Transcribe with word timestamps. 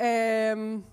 Øhm, 0.00 0.84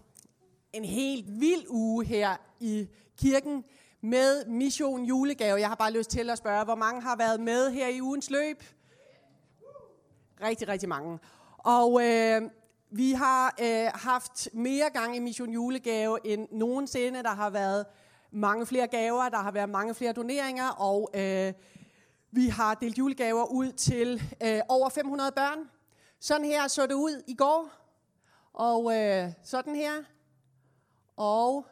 en 0.74 0.86
helt 0.86 1.40
vild 1.42 1.66
uge 1.70 2.06
her 2.06 2.36
i 2.60 2.88
kirken 3.18 3.64
med 4.02 4.46
Mission 4.46 5.06
Julegave. 5.06 5.60
Jeg 5.60 5.68
har 5.68 5.76
bare 5.76 5.94
lyst 5.94 6.10
til 6.10 6.30
at 6.30 6.38
spørge, 6.38 6.64
hvor 6.64 6.76
mange 6.76 7.02
har 7.02 7.16
været 7.16 7.40
med 7.40 7.72
her 7.72 7.88
i 7.88 8.02
ugens 8.02 8.30
løb? 8.30 8.64
Rigtig, 10.42 10.68
rigtig 10.68 10.90
mange. 10.90 11.20
Og 11.58 12.06
øh, 12.06 12.42
vi 12.92 13.12
har 13.12 13.56
øh, 13.62 13.92
haft 13.94 14.50
mere 14.54 14.90
gang 14.94 15.16
i 15.16 15.20
Mission 15.20 15.50
Julegave 15.50 16.28
end 16.28 16.48
nogensinde. 16.52 17.24
Der 17.24 17.36
har 17.36 17.50
været 17.50 17.86
mange 18.32 18.66
flere 18.66 18.88
gaver, 18.88 19.30
der 19.30 19.38
har 19.38 19.52
været 19.52 19.70
mange 19.70 19.96
flere 19.96 20.14
doneringer, 20.14 20.70
og 20.70 21.10
øh, 21.14 21.54
vi 22.32 22.48
har 22.48 22.74
delt 22.74 22.98
julegaver 22.98 23.46
ud 23.46 23.72
til 23.72 24.22
øh, 24.44 24.60
over 24.70 24.90
500 24.90 25.32
børn. 25.32 25.60
Sådan 26.20 26.46
her 26.46 26.68
så 26.68 26.88
det 26.88 26.94
ud 26.94 27.24
i 27.28 27.34
går, 27.36 27.83
og 28.54 28.98
øh, 28.98 29.32
sådan 29.44 29.76
her. 29.76 29.94
Og 31.18 31.66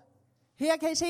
her 0.55 0.77
kan 0.77 0.91
I 0.91 0.95
se 0.95 1.05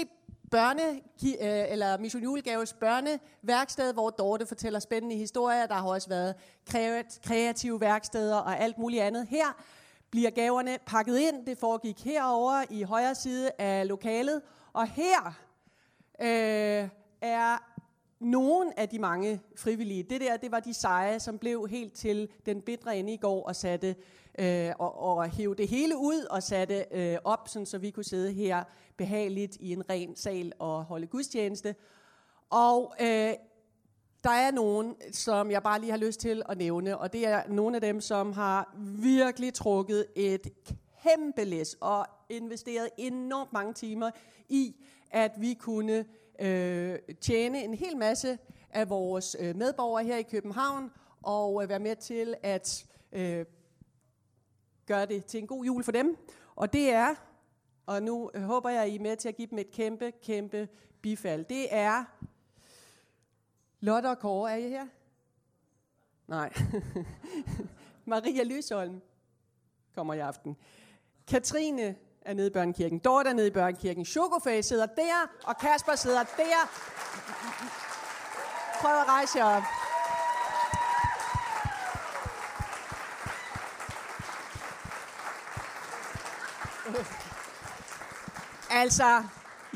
børne, 0.52 0.84
øh, 1.24 1.72
eller 1.72 1.98
Mission 1.98 2.24
Julegaves 2.24 2.74
børneværksted, 2.74 3.94
hvor 3.94 4.10
Dorte 4.10 4.46
fortæller 4.46 4.80
spændende 4.80 5.16
historier. 5.16 5.68
Der 5.68 5.74
har 5.74 5.88
også 5.88 6.10
været 6.10 6.36
kreative 7.24 7.82
værksteder 7.82 8.38
og 8.38 8.60
alt 8.60 8.78
muligt 8.78 9.02
andet. 9.02 9.28
Her 9.28 9.46
bliver 10.12 10.30
gaverne 10.30 10.78
pakket 10.86 11.20
ind. 11.20 11.46
Det 11.46 11.58
foregik 11.58 12.04
herover 12.04 12.64
i 12.70 12.84
højre 12.84 13.16
side 13.16 13.52
af 13.60 13.88
lokalet. 13.88 14.42
Og 14.74 14.88
her 14.88 15.34
øh, 16.22 16.90
er 17.22 17.58
nogle 18.20 18.80
af 18.80 18.90
de 18.90 19.00
mange 19.00 19.42
frivillige. 19.56 20.04
Det 20.04 20.22
der, 20.22 20.38
det 20.38 20.52
var 20.52 20.60
de 20.60 20.74
seje, 20.74 21.20
som 21.20 21.38
blev 21.38 21.68
helt 21.68 21.94
til 21.94 22.30
den 22.46 22.62
bitre 22.62 22.98
ende 22.98 23.14
i 23.14 23.18
går 23.18 23.44
og 23.48 23.56
satte 23.56 23.96
øh, 24.40 24.72
og, 24.80 25.00
og 25.00 25.30
hæve 25.30 25.56
det 25.56 25.68
hele 25.68 25.98
ud 25.98 26.26
og 26.30 26.44
satte 26.44 26.86
øh, 26.92 27.18
op, 27.24 27.48
sådan, 27.48 27.66
så 27.66 27.78
vi 27.78 27.92
kunne 27.92 28.04
sidde 28.04 28.32
her 28.32 28.64
behageligt 28.98 29.58
i 29.60 29.74
en 29.74 29.90
ren 29.90 30.16
sal 30.16 30.54
og 30.60 30.84
holde 30.84 31.08
gudstjeneste. 31.08 31.76
Og 32.50 32.94
øh, 33.02 33.34
der 34.24 34.30
er 34.30 34.52
nogen, 34.52 34.96
som 35.12 35.52
jeg 35.52 35.64
bare 35.64 35.80
lige 35.80 35.92
har 35.92 35.98
lyst 35.98 36.20
til 36.20 36.44
at 36.50 36.58
nævne, 36.58 36.98
og 36.98 37.14
det 37.14 37.28
er 37.28 37.44
nogle 37.48 37.76
af 37.76 37.82
dem, 37.82 38.02
som 38.02 38.34
har 38.34 38.76
virkelig 39.02 39.54
trukket 39.54 40.06
et 40.16 40.48
kæmpe 41.04 41.44
læs 41.44 41.78
og 41.82 42.06
investeret 42.30 42.90
enormt 42.98 43.54
mange 43.54 43.74
timer 43.74 44.12
i, 44.50 44.76
at 45.12 45.32
vi 45.38 45.54
kunne 45.54 46.06
øh, 46.40 47.00
tjene 47.22 47.64
en 47.64 47.74
hel 47.74 47.98
masse 47.98 48.38
af 48.70 48.90
vores 48.90 49.38
øh, 49.40 49.56
medborgere 49.56 50.04
her 50.04 50.18
i 50.18 50.24
København, 50.24 50.92
og 51.22 51.64
øh, 51.64 51.70
være 51.70 51.80
med 51.80 51.96
til 51.96 52.36
at 52.44 52.86
øh, 53.12 53.46
gøre 54.92 55.06
det 55.06 55.26
til 55.26 55.38
en 55.38 55.48
god 55.48 55.66
jul 55.66 55.84
for 55.84 55.92
dem. 55.92 56.18
Og 56.56 56.74
det 56.74 56.90
er, 56.90 57.16
og 57.86 58.04
nu 58.04 58.32
håber 58.36 58.70
jeg, 58.70 58.90
I 58.90 58.96
er 58.96 59.00
med 59.00 59.18
til 59.18 59.30
at 59.30 59.36
give 59.36 59.48
dem 59.48 59.58
et 59.58 59.72
kæmpe, 59.72 60.12
kæmpe 60.24 60.68
bifald. 61.02 61.46
Det 61.46 61.68
er 61.76 62.04
Lotte 63.80 64.10
og 64.10 64.20
Kåre, 64.20 64.52
er 64.52 64.56
I 64.56 64.70
her? 64.70 64.88
Nej. 66.28 66.54
Maria 68.06 68.44
Lysholm 68.44 69.02
kommer 69.96 70.14
i 70.14 70.20
aften. 70.20 70.58
Katrine 71.28 71.96
er 72.22 72.34
nede 72.34 72.48
i 72.48 72.50
børnekirken. 72.50 73.00
Dorte 73.00 73.30
er 73.30 73.34
nede 73.34 73.48
i 73.48 73.52
børnekirken. 73.52 74.06
Chokoface 74.06 74.68
sidder 74.68 74.86
der, 74.86 75.32
og 75.44 75.58
Kasper 75.58 75.96
sidder 75.96 76.24
der. 76.24 76.68
Prøv 78.82 78.92
at 78.92 79.08
rejse 79.08 79.38
jer 79.38 79.58
op. 79.58 79.81
Altså, 88.74 89.24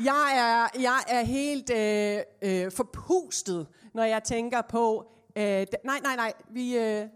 jeg 0.04 0.32
er, 0.36 0.80
jeg 0.80 0.98
er 1.08 1.22
helt 1.22 1.70
øh, 1.70 2.18
øh, 2.42 2.72
forpustet, 2.72 3.66
når 3.94 4.04
jeg 4.04 4.22
tænker 4.24 4.62
på... 4.62 5.12
Øh, 5.36 5.66
nej, 5.84 6.00
nej, 6.02 6.16
nej. 6.16 6.32
Vi, 6.50 6.78
øh, 6.78 7.06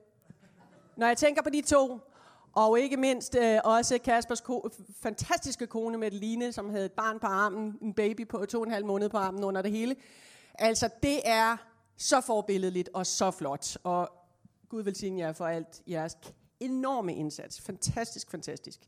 når 0.96 1.06
jeg 1.06 1.16
tænker 1.16 1.42
på 1.42 1.50
de 1.50 1.60
to, 1.60 2.00
og 2.52 2.80
ikke 2.80 2.96
mindst 2.96 3.34
øh, 3.34 3.58
også 3.64 3.98
Kaspers 3.98 4.40
ko- 4.40 4.68
fantastiske 5.00 5.66
kone 5.66 5.98
Madeline, 5.98 6.52
som 6.52 6.70
havde 6.70 6.84
et 6.86 6.92
barn 6.92 7.18
på 7.20 7.26
armen, 7.26 7.78
en 7.82 7.94
baby 7.94 8.28
på 8.28 8.46
to 8.46 8.60
og 8.60 8.66
en 8.66 8.72
halv 8.72 8.86
måned 8.86 9.08
på 9.08 9.18
armen 9.18 9.44
under 9.44 9.62
det 9.62 9.70
hele. 9.70 9.96
Altså, 10.54 10.88
det 11.02 11.20
er 11.24 11.56
så 11.96 12.20
forbilledeligt 12.20 12.88
og 12.94 13.06
så 13.06 13.30
flot. 13.30 13.76
Og 13.84 14.10
Gud 14.68 14.82
velsigne 14.82 15.20
jer 15.20 15.32
for 15.32 15.46
alt 15.46 15.82
jeres 15.86 16.18
enorme 16.60 17.14
indsats. 17.14 17.60
Fantastisk, 17.60 18.30
fantastisk. 18.30 18.80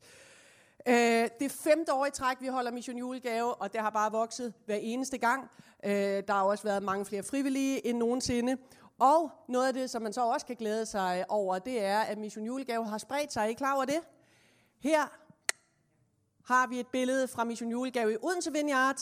Øh, 0.89 0.95
det 1.39 1.45
er 1.45 1.49
femte 1.49 1.93
år 1.93 2.07
i 2.07 2.11
træk, 2.11 2.37
vi 2.41 2.47
holder 2.47 2.71
Mission 2.71 2.97
Julegave, 2.97 3.55
og 3.55 3.73
det 3.73 3.81
har 3.81 3.91
bare 3.91 4.13
vokset 4.13 4.55
hver 4.67 4.77
eneste 4.77 5.19
gang. 5.19 5.51
Øh, 5.85 5.93
der 5.93 6.33
har 6.33 6.43
også 6.43 6.65
været 6.65 6.83
mange 6.83 7.05
flere 7.05 7.23
frivillige 7.23 7.87
end 7.87 7.99
nogensinde. 7.99 8.57
Og 8.99 9.31
noget 9.49 9.67
af 9.69 9.75
det, 9.75 9.91
som 9.91 10.03
man 10.03 10.13
så 10.13 10.25
også 10.27 10.47
kan 10.47 10.57
glæde 10.57 10.87
sig 10.87 11.25
over, 11.29 11.59
det 11.59 11.85
er, 11.85 12.01
at 12.01 12.19
Mission 12.19 12.45
Julegave 12.45 12.87
har 12.87 12.99
spredt 12.99 13.33
sig. 13.33 13.41
Er 13.41 13.47
I 13.47 13.53
klar 13.53 13.75
over 13.75 13.85
det? 13.85 14.01
Her 14.81 15.01
har 16.45 16.67
vi 16.67 16.81
et 16.81 16.87
billede 16.87 17.29
fra 17.29 17.45
Mission 17.45 17.71
Julegave 17.71 18.13
i 18.13 18.17
Odense 18.23 18.53
Vineyard, 18.53 19.01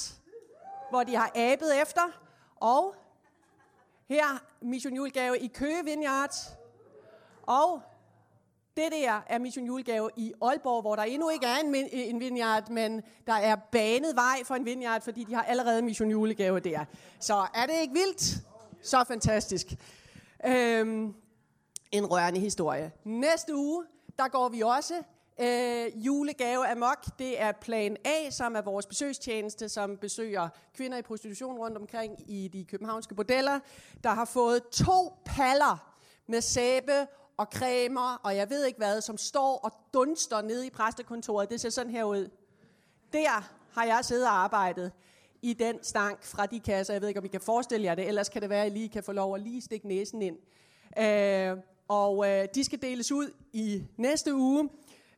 hvor 0.90 1.02
de 1.02 1.16
har 1.16 1.32
abet 1.34 1.82
efter. 1.82 2.02
Og 2.56 2.94
her 4.08 4.24
Mission 4.60 4.94
Julegave 4.94 5.38
i 5.38 5.46
Køge 5.46 5.84
Vineyard. 5.84 6.34
Og 7.42 7.82
det 8.76 8.92
der 8.92 9.20
er 9.26 9.38
Mission 9.38 9.66
Julegave 9.66 10.10
i 10.16 10.32
Aalborg, 10.42 10.80
hvor 10.80 10.96
der 10.96 11.02
endnu 11.02 11.28
ikke 11.28 11.46
er 11.46 11.56
en, 11.56 11.74
en 11.92 12.20
vineyard, 12.20 12.70
men 12.70 13.02
der 13.26 13.32
er 13.32 13.56
banet 13.56 14.16
vej 14.16 14.44
for 14.44 14.54
en 14.54 14.64
vineyard, 14.64 15.02
fordi 15.02 15.24
de 15.24 15.34
har 15.34 15.42
allerede 15.42 15.82
Mission 15.82 16.10
Julegave 16.10 16.60
der. 16.60 16.84
Så 17.20 17.46
er 17.54 17.66
det 17.66 17.74
ikke 17.80 17.94
vildt? 17.94 18.36
Så 18.82 19.04
fantastisk. 19.04 19.66
Øhm, 20.46 21.14
en 21.92 22.06
rørende 22.06 22.40
historie. 22.40 22.92
Næste 23.04 23.56
uge, 23.56 23.84
der 24.18 24.28
går 24.28 24.48
vi 24.48 24.60
også 24.60 24.94
øh, 25.40 26.06
julegave 26.06 26.66
amok. 26.66 27.18
Det 27.18 27.40
er 27.40 27.52
Plan 27.52 27.96
A, 28.04 28.30
som 28.30 28.56
er 28.56 28.60
vores 28.60 28.86
besøgstjeneste, 28.86 29.68
som 29.68 29.96
besøger 29.96 30.48
kvinder 30.74 30.98
i 30.98 31.02
prostitution 31.02 31.58
rundt 31.58 31.76
omkring 31.76 32.30
i 32.30 32.48
de 32.48 32.64
københavnske 32.64 33.14
bordeller, 33.14 33.60
der 34.04 34.10
har 34.10 34.24
fået 34.24 34.62
to 34.72 35.12
paller 35.24 35.94
med 36.26 36.40
sæbe 36.40 36.92
og 37.40 37.46
cremer, 37.54 38.20
og 38.22 38.36
jeg 38.36 38.50
ved 38.50 38.64
ikke 38.64 38.78
hvad, 38.78 39.00
som 39.00 39.18
står 39.18 39.56
og 39.56 39.72
dunster 39.94 40.42
nede 40.42 40.66
i 40.66 40.70
præstekontoret. 40.70 41.50
Det 41.50 41.60
ser 41.60 41.70
sådan 41.70 41.92
her 41.92 42.04
ud. 42.04 42.30
Der 43.12 43.50
har 43.72 43.84
jeg 43.84 44.04
siddet 44.04 44.26
og 44.26 44.32
arbejdet 44.32 44.92
i 45.42 45.52
den 45.52 45.82
stank 45.82 46.24
fra 46.24 46.46
de 46.46 46.60
kasser. 46.60 46.94
Jeg 46.94 47.00
ved 47.00 47.08
ikke, 47.08 47.20
om 47.20 47.24
I 47.24 47.28
kan 47.28 47.40
forestille 47.40 47.84
jer 47.84 47.94
det, 47.94 48.08
ellers 48.08 48.28
kan 48.28 48.42
det 48.42 48.50
være, 48.50 48.64
at 48.64 48.72
I 48.72 48.74
lige 48.74 48.88
kan 48.88 49.02
få 49.02 49.12
lov 49.12 49.34
at 49.34 49.40
lige 49.40 49.60
stikke 49.60 49.88
næsen 49.88 50.22
ind. 50.22 50.36
Øh, 50.98 51.56
og 51.88 52.28
øh, 52.28 52.48
de 52.54 52.64
skal 52.64 52.82
deles 52.82 53.12
ud 53.12 53.30
i 53.52 53.82
næste 53.96 54.34
uge. 54.34 54.68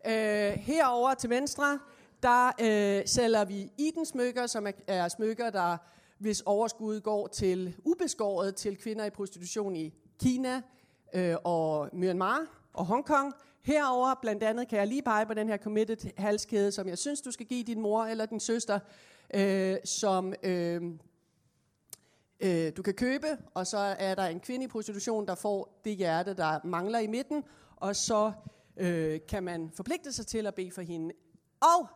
Øh, 0.06 0.53
herover 0.53 1.15
til 1.15 1.31
venstre, 1.31 1.78
der 2.22 2.47
øh, 2.60 3.06
sælger 3.06 3.44
vi 3.44 3.72
Iden 3.78 4.06
smykker, 4.06 4.47
som 4.47 4.66
er, 4.66 4.72
er 4.87 5.09
smykker, 5.09 5.50
der 5.50 5.77
hvis 6.19 6.41
overskud 6.41 7.00
går 7.00 7.27
til 7.27 7.77
ubeskåret 7.84 8.56
til 8.56 8.77
kvinder 8.77 9.04
i 9.04 9.10
prostitution 9.10 9.77
i 9.77 9.94
Kina 10.21 10.62
øh, 11.12 11.37
og 11.45 11.89
Myanmar 11.93 12.47
og 12.73 12.87
Hongkong. 12.87 13.34
Herover 13.62 14.15
blandt 14.23 14.43
andet 14.43 14.69
kan 14.69 14.78
jeg 14.78 14.87
lige 14.87 15.03
pege 15.03 15.27
på 15.27 15.34
den 15.34 15.49
her 15.49 15.56
committed 15.56 16.11
halskæde, 16.17 16.73
som 16.73 16.89
jeg 16.89 16.99
synes, 16.99 17.21
du 17.21 17.31
skal 17.31 17.47
give 17.47 17.62
din 17.62 17.81
mor 17.81 18.05
eller 18.05 18.27
din 18.27 18.41
søster 18.41 18.78
øh, 19.34 19.77
som 19.84 20.34
øh, 20.43 20.83
øh, 22.41 22.72
du 22.77 22.83
kan 22.83 22.95
købe, 22.95 23.27
og 23.55 23.67
så 23.67 23.78
er 23.78 24.15
der 24.15 24.27
en 24.27 24.41
kvinde 24.41 24.65
i 24.65 24.69
prostitution, 24.69 25.27
der 25.27 25.34
får 25.34 25.81
det 25.84 25.97
hjerte, 25.97 26.34
der 26.34 26.61
mangler 26.65 26.99
i 26.99 27.06
midten, 27.06 27.45
og 27.77 27.97
så 27.97 28.33
øh, 28.77 29.21
kan 29.28 29.43
man 29.43 29.71
forpligte 29.75 30.12
sig 30.12 30.27
til 30.27 30.47
at 30.47 30.55
bede 30.55 30.71
for 30.71 30.83
hende. 30.83 31.15
Og 31.60 31.89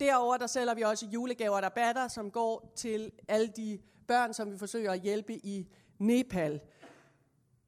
derover 0.00 0.36
der 0.36 0.46
sælger 0.46 0.74
vi 0.74 0.82
også 0.82 1.06
julegaver, 1.06 1.60
der 1.60 1.68
batter, 1.68 2.08
som 2.08 2.30
går 2.30 2.72
til 2.76 3.12
alle 3.28 3.46
de 3.46 3.78
børn, 4.08 4.34
som 4.34 4.52
vi 4.52 4.58
forsøger 4.58 4.92
at 4.92 5.00
hjælpe 5.00 5.34
i 5.34 5.68
Nepal. 5.98 6.60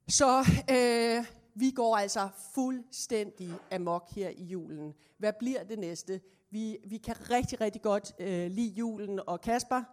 Så 0.09 0.45
øh, 0.71 1.25
vi 1.55 1.71
går 1.71 1.97
altså 1.97 2.29
fuldstændig 2.53 3.49
amok 3.71 4.09
her 4.09 4.29
i 4.29 4.43
julen. 4.43 4.93
Hvad 5.17 5.33
bliver 5.39 5.63
det 5.63 5.79
næste? 5.79 6.21
Vi, 6.49 6.77
vi 6.85 6.97
kan 6.97 7.29
rigtig, 7.31 7.61
rigtig 7.61 7.81
godt 7.81 8.13
øh, 8.19 8.51
lide 8.51 8.69
julen. 8.69 9.19
Og 9.27 9.41
Kasper, 9.41 9.83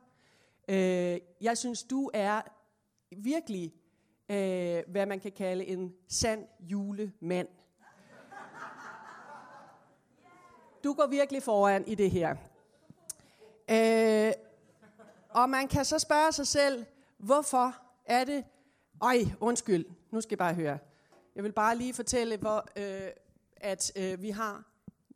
øh, 0.69 1.19
jeg 1.41 1.59
synes, 1.59 1.83
du 1.83 2.11
er 2.15 2.43
virkelig, 3.17 3.75
øh, 4.29 4.83
hvad 4.89 5.07
man 5.07 5.21
kan 5.21 5.33
kalde 5.33 5.65
en 5.65 5.95
sand 6.09 6.47
julemand. 6.61 7.49
Du 10.85 10.93
går 10.93 11.07
virkelig 11.07 11.43
foran 11.43 11.85
i 11.87 11.95
det 11.95 12.11
her. 12.11 12.37
Øh, 13.71 14.33
og 15.29 15.51
man 15.51 15.69
kan 15.69 15.85
så 15.85 15.99
spørge 15.99 16.33
sig 16.33 16.47
selv, 16.47 16.85
hvorfor 17.19 17.77
er 18.05 18.25
det... 18.25 18.45
Ej, 19.03 19.25
undskyld, 19.41 19.87
nu 20.11 20.21
skal 20.21 20.31
jeg 20.31 20.39
bare 20.39 20.55
høre. 20.55 20.79
Jeg 21.35 21.45
vil 21.45 21.53
bare 21.53 21.77
lige 21.77 21.95
fortælle, 21.95 22.37
hvor, 22.37 22.69
øh, 22.77 23.11
at 23.57 23.93
øh, 23.97 24.23
vi 24.23 24.31
har 24.31 24.65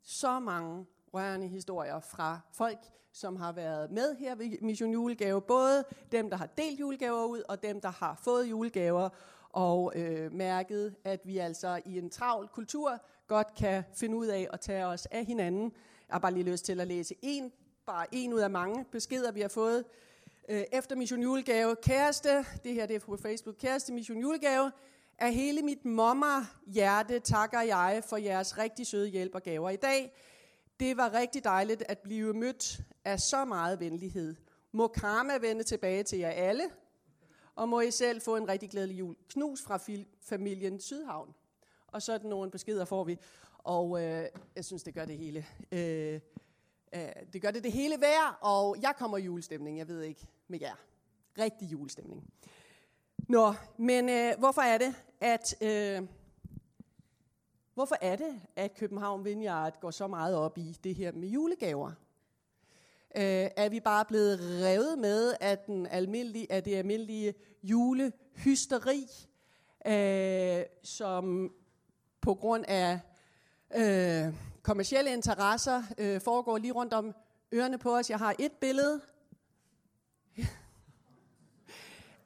så 0.03 0.39
mange 0.39 0.87
rørende 1.15 1.49
historier 1.49 2.01
fra 2.01 2.41
folk, 2.53 2.79
som 3.13 3.37
har 3.37 3.53
været 3.53 3.91
med 3.91 4.17
her 4.17 4.35
ved 4.35 4.63
Mission 4.63 4.91
Julegave. 4.91 5.41
Både 5.43 5.85
dem, 6.13 6.31
der 6.31 6.37
har 6.37 6.47
delt 6.47 6.81
julegaver 6.81 7.25
ud, 7.25 7.43
og 7.49 7.63
dem, 7.63 7.81
der 7.81 7.91
har 7.91 8.15
fået 8.23 8.51
julegaver 8.51 9.09
og 9.53 9.93
øh, 9.97 10.33
mærket, 10.33 10.95
at 11.05 11.21
vi 11.25 11.39
altså 11.39 11.81
i 11.87 11.99
en 11.99 12.11
travl 12.11 12.49
kultur 12.49 13.01
godt 13.27 13.55
kan 13.55 13.85
finde 13.95 14.17
ud 14.17 14.27
af 14.27 14.49
at 14.53 14.61
tage 14.61 14.87
os 14.87 15.07
af 15.07 15.25
hinanden. 15.25 15.63
Jeg 16.09 16.15
har 16.15 16.19
bare 16.19 16.33
lige 16.33 16.51
lyst 16.51 16.65
til 16.65 16.81
at 16.81 16.87
læse 16.87 17.15
en, 17.23 17.53
bare 17.87 18.07
en 18.13 18.33
ud 18.33 18.41
af 18.41 18.51
mange 18.51 18.85
beskeder, 18.85 19.33
vi 19.33 19.41
har 19.41 19.49
fået 19.49 19.85
øh, 20.49 20.65
efter 20.73 20.97
Mission 20.97 21.23
Julegave. 21.23 21.77
Kæreste, 21.77 22.45
det 22.65 22.75
her 22.75 22.87
det 22.87 22.97
er 22.97 23.01
på 23.01 23.17
Facebook, 23.17 23.55
kæreste 23.59 23.93
Mission 23.93 24.19
Julegave, 24.19 24.73
af 25.19 25.35
hele 25.35 25.63
mit 25.63 25.85
mommer 25.85 26.45
hjerte 26.67 27.19
takker 27.19 27.61
jeg 27.61 28.03
for 28.09 28.17
jeres 28.17 28.59
rigtig 28.59 28.87
søde 28.87 29.09
hjælp 29.09 29.35
og 29.35 29.43
gaver 29.43 29.71
i 29.71 29.77
dag. 29.77 30.13
Det 30.81 30.97
var 30.97 31.15
rigtig 31.15 31.45
dejligt 31.45 31.83
at 31.89 31.99
blive 31.99 32.35
mødt 32.35 32.81
af 33.05 33.21
så 33.21 33.45
meget 33.45 33.81
venlighed. 33.81 34.35
Må 34.73 34.89
karma 34.89 35.37
vende 35.37 35.63
tilbage 35.63 36.03
til 36.03 36.19
jer 36.19 36.31
alle, 36.31 36.65
og 37.55 37.69
må 37.69 37.81
I 37.81 37.91
selv 37.91 38.21
få 38.21 38.37
en 38.37 38.49
rigtig 38.49 38.71
glædelig 38.71 38.99
jul. 38.99 39.17
Knus 39.29 39.63
fra 39.63 39.79
familien 40.23 40.81
Sydhavn. 40.81 41.35
Og 41.87 42.03
sådan 42.03 42.31
nogle 42.31 42.51
beskeder 42.51 42.85
får 42.85 43.05
vi, 43.05 43.19
og 43.59 44.03
øh, 44.03 44.27
jeg 44.57 44.65
synes, 44.65 44.83
det 44.83 44.95
gør 44.95 45.05
det 45.05 45.19
hele. 45.19 45.47
Øh, 45.73 46.21
øh, 46.95 47.09
det 47.33 47.43
gør 47.43 47.51
det 47.51 47.65
det 47.65 47.73
hele 47.73 48.01
værd, 48.01 48.39
og 48.41 48.77
jeg 48.83 48.95
kommer 48.99 49.19
i 49.19 49.23
julestemning, 49.23 49.79
jeg 49.79 49.89
ved 49.89 50.03
ikke 50.03 50.27
med 50.49 50.61
jer. 50.61 50.75
Rigtig 51.39 51.73
julestemning. 51.73 52.31
Nå, 53.19 53.55
men 53.77 54.09
øh, 54.09 54.39
hvorfor 54.39 54.63
er 54.63 54.79
det, 54.79 54.95
at... 55.21 55.63
Øh, 55.63 56.03
Hvorfor 57.75 57.97
er 58.01 58.17
det, 58.17 58.41
at 58.57 58.75
København 58.75 59.25
Vineyard 59.25 59.81
går 59.81 59.91
så 59.91 60.07
meget 60.07 60.37
op 60.37 60.59
i 60.59 60.79
det 60.85 60.95
her 60.95 61.13
med 61.13 61.29
julegaver? 61.29 61.89
Øh, 63.17 63.49
er 63.57 63.69
vi 63.69 63.81
bare 63.81 64.05
blevet 64.05 64.41
revet 64.41 64.99
med 64.99 65.35
af, 65.41 65.59
den 65.59 65.87
almindelige, 65.87 66.53
af 66.53 66.63
det 66.63 66.77
almindelige 66.77 67.35
julehysteri, 67.63 69.07
øh, 69.87 70.65
som 70.83 71.53
på 72.21 72.35
grund 72.35 72.65
af 72.69 73.01
øh, 73.77 74.35
kommersielle 74.63 75.13
interesser 75.13 75.83
øh, 75.99 76.21
foregår 76.21 76.59
lige 76.59 76.73
rundt 76.73 76.93
om 76.93 77.15
ørerne 77.55 77.79
på 77.79 77.97
os. 77.97 78.11
Jeg 78.11 78.19
har 78.19 78.35
et 78.39 78.53
billede. 78.53 79.01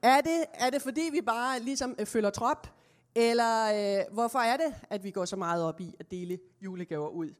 Er, 0.02 0.20
det, 0.20 0.44
er 0.54 0.70
det 0.70 0.82
fordi, 0.82 1.08
vi 1.12 1.20
bare 1.20 1.60
ligesom 1.60 1.94
øh, 1.99 2.06
følger 2.06 2.31
trop? 2.31 2.69
Eller 3.14 3.64
øh, 4.00 4.14
hvorfor 4.14 4.38
er 4.38 4.56
det, 4.56 4.75
at 4.90 5.04
vi 5.04 5.10
går 5.10 5.25
så 5.25 5.37
meget 5.37 5.64
op 5.64 5.81
i 5.81 5.94
at 6.00 6.10
dele 6.10 6.38
julegaver 6.60 7.08
ud? 7.08 7.34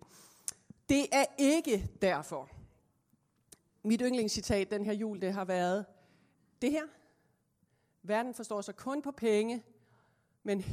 Det 0.89 1.07
er 1.13 1.25
ikke 1.39 1.91
derfor. 2.03 2.49
Mit 3.83 4.01
yndlingscitat 4.05 4.71
den 4.71 4.85
her 4.85 4.93
jul, 4.93 5.21
det 5.21 5.33
har 5.33 5.45
været 5.45 5.85
det 6.63 6.71
her. 6.71 6.85
Verden 8.03 8.35
forstår 8.35 8.61
sig 8.61 8.77
kun 8.77 9.03
på 9.03 9.11
penge, 9.11 9.65
men 10.43 10.65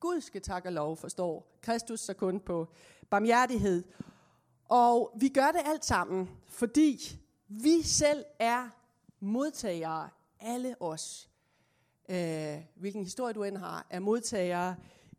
Gud 0.00 0.20
skal 0.20 0.42
takke 0.42 0.68
og 0.68 0.72
lov 0.72 0.96
forstår 0.96 1.58
Kristus 1.60 2.00
sig 2.00 2.16
kun 2.16 2.40
på 2.40 2.68
barmhjertighed. 3.10 3.84
Og 4.68 5.16
vi 5.20 5.28
gør 5.28 5.50
det 5.52 5.60
alt 5.64 5.84
sammen, 5.84 6.30
fordi 6.46 7.20
vi 7.48 7.82
selv 7.82 8.24
er 8.38 8.68
modtagere, 9.20 10.08
alle 10.40 10.76
os, 10.80 11.28
øh, 12.12 12.64
hvilken 12.74 13.02
historie 13.02 13.34
du 13.34 13.42
end 13.42 13.56
har, 13.56 13.86
er 13.90 14.00
modtagere 14.00 14.76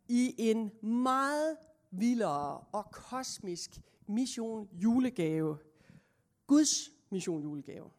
i 0.08 0.34
en 0.38 0.70
meget 0.82 1.56
vildere 1.90 2.58
og 2.72 2.90
kosmisk 2.90 3.80
mission 4.06 4.68
julegave. 4.72 5.58
Guds 6.46 6.90
mission 7.10 7.42
julegave. 7.42 7.90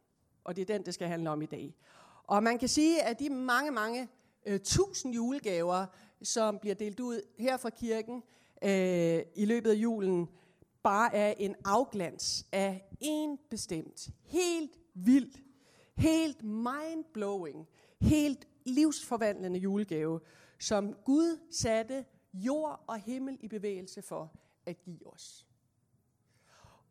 Og 0.44 0.56
det 0.56 0.62
er 0.62 0.74
den, 0.74 0.86
det 0.86 0.94
skal 0.94 1.08
handle 1.08 1.30
om 1.30 1.42
i 1.42 1.46
dag. 1.46 1.76
Og 2.24 2.44
man 2.44 2.58
kan 2.58 2.70
sige, 2.70 3.04
at 3.04 3.20
de 3.20 3.30
mange, 3.30 3.72
mange 3.72 4.08
øh, 4.46 4.60
tusind 4.60 5.14
julegaver, 5.14 5.86
som 6.22 6.60
bliver 6.60 6.76
delt 6.76 7.00
ud 7.00 7.22
her 7.40 7.58
fra 7.58 7.70
kirken 7.70 8.24
øh, 8.64 9.22
i 9.36 9.46
løbet 9.46 9.72
af 9.72 9.76
julen, 9.76 10.30
bare 10.84 11.16
er 11.16 11.34
en 11.38 11.56
afglans 11.66 12.46
af 12.52 12.86
en 13.00 13.40
bestemt, 13.50 14.10
helt 14.24 14.80
vild, 14.94 15.32
helt 15.96 16.44
mind-blowing, 16.44 17.68
helt 18.02 18.48
livsforvandlende 18.66 19.60
julegave, 19.60 20.20
som 20.60 20.94
Gud 21.06 21.40
satte 21.52 22.06
jord 22.34 22.84
og 22.88 23.00
himmel 23.00 23.38
i 23.42 23.48
bevægelse 23.48 24.02
for 24.02 24.32
at 24.66 24.82
give 24.82 25.14
os. 25.14 25.46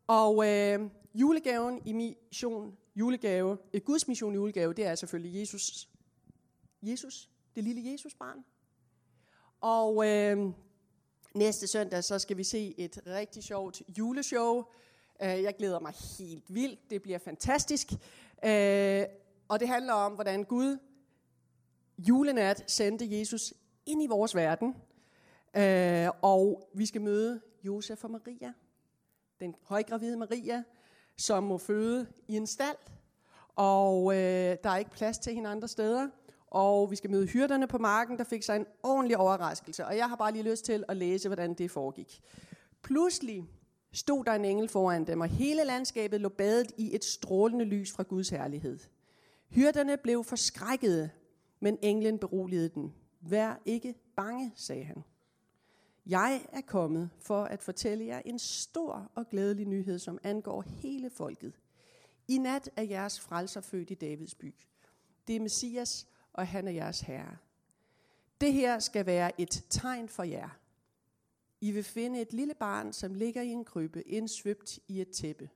Og 0.07 0.47
øh, 0.47 0.89
julegaven 1.13 1.81
i 1.85 1.93
mission 1.93 2.77
julegave, 2.95 3.57
et 3.73 3.85
Guds 3.85 4.07
mission 4.07 4.33
julegave, 4.33 4.73
det 4.73 4.85
er 4.85 4.95
selvfølgelig 4.95 5.39
Jesus. 5.39 5.89
Jesus, 6.81 7.29
det 7.55 7.63
lille 7.63 7.91
Jesus 7.91 8.15
barn. 8.15 8.45
Og 9.61 10.07
øh, 10.07 10.53
næste 11.33 11.67
søndag, 11.67 12.03
så 12.03 12.19
skal 12.19 12.37
vi 12.37 12.43
se 12.43 12.75
et 12.77 13.01
rigtig 13.07 13.43
sjovt 13.43 13.81
juleshow. 13.97 14.63
Øh, 15.21 15.27
jeg 15.27 15.55
glæder 15.57 15.79
mig 15.79 15.93
helt 16.19 16.53
vildt. 16.53 16.89
Det 16.89 17.01
bliver 17.01 17.19
fantastisk. 17.19 17.91
Øh, 18.45 19.03
og 19.47 19.59
det 19.59 19.67
handler 19.67 19.93
om, 19.93 20.13
hvordan 20.13 20.43
Gud 20.43 20.77
julenat 21.97 22.71
sendte 22.71 23.19
Jesus 23.19 23.53
ind 23.85 24.03
i 24.03 24.07
vores 24.07 24.35
verden, 24.35 24.75
øh, 25.57 26.07
og 26.21 26.69
vi 26.73 26.85
skal 26.85 27.01
møde 27.01 27.41
Josef 27.63 28.03
og 28.03 28.11
Maria, 28.11 28.53
den 29.39 29.55
højgravide 29.63 30.17
Maria, 30.17 30.63
som 31.17 31.43
må 31.43 31.57
føde 31.57 32.07
i 32.27 32.35
en 32.35 32.47
stald, 32.47 32.77
og 33.55 34.13
øh, 34.13 34.57
der 34.63 34.69
er 34.69 34.77
ikke 34.77 34.91
plads 34.91 35.17
til 35.17 35.33
hende 35.33 35.49
andre 35.49 35.67
steder. 35.67 36.07
Og 36.47 36.91
vi 36.91 36.95
skal 36.95 37.09
møde 37.09 37.27
hyrderne 37.27 37.67
på 37.67 37.77
marken, 37.77 38.17
der 38.17 38.23
fik 38.23 38.43
sig 38.43 38.55
en 38.55 38.65
ordentlig 38.83 39.17
overraskelse. 39.17 39.85
Og 39.85 39.97
jeg 39.97 40.09
har 40.09 40.15
bare 40.15 40.31
lige 40.31 40.49
lyst 40.51 40.65
til 40.65 40.83
at 40.87 40.97
læse, 40.97 41.29
hvordan 41.29 41.53
det 41.53 41.71
foregik. 41.71 42.21
Pludselig 42.81 43.43
stod 43.93 44.25
der 44.25 44.31
en 44.31 44.45
engel 44.45 44.69
foran 44.69 45.07
dem, 45.07 45.21
og 45.21 45.27
hele 45.27 45.63
landskabet 45.63 46.21
lå 46.21 46.29
badet 46.29 46.71
i 46.77 46.95
et 46.95 47.03
strålende 47.03 47.65
lys 47.65 47.91
fra 47.91 48.03
Guds 48.03 48.29
herlighed. 48.29 48.79
Hyrderne 49.49 49.97
blev 49.97 50.23
forskrækkede, 50.23 51.09
men 51.65 51.77
englen 51.81 52.19
beroligede 52.19 52.69
den. 52.69 52.93
Vær 53.21 53.61
ikke 53.65 53.95
bange, 54.15 54.51
sagde 54.55 54.83
han. 54.83 55.03
Jeg 56.05 56.45
er 56.51 56.61
kommet 56.61 57.09
for 57.19 57.43
at 57.43 57.63
fortælle 57.63 58.05
jer 58.05 58.21
en 58.25 58.39
stor 58.39 59.11
og 59.15 59.29
glædelig 59.29 59.67
nyhed, 59.67 59.99
som 59.99 60.19
angår 60.23 60.61
hele 60.61 61.09
folket. 61.09 61.59
I 62.27 62.37
nat 62.37 62.69
er 62.75 62.83
jeres 62.83 63.19
frelser 63.19 63.61
født 63.61 63.91
i 63.91 63.93
Davids 63.93 64.35
by. 64.35 64.55
Det 65.27 65.35
er 65.35 65.39
Messias, 65.39 66.07
og 66.33 66.47
han 66.47 66.67
er 66.67 66.71
jeres 66.71 67.01
herre. 67.01 67.37
Det 68.41 68.53
her 68.53 68.79
skal 68.79 69.05
være 69.05 69.41
et 69.41 69.65
tegn 69.69 70.09
for 70.09 70.23
jer. 70.23 70.49
I 71.61 71.71
vil 71.71 71.83
finde 71.83 72.21
et 72.21 72.33
lille 72.33 72.53
barn, 72.53 72.93
som 72.93 73.13
ligger 73.13 73.41
i 73.41 73.49
en 73.49 73.65
krybbe, 73.65 74.07
indsvøbt 74.07 74.79
i 74.87 75.01
et 75.01 75.09
tæppe. 75.09 75.49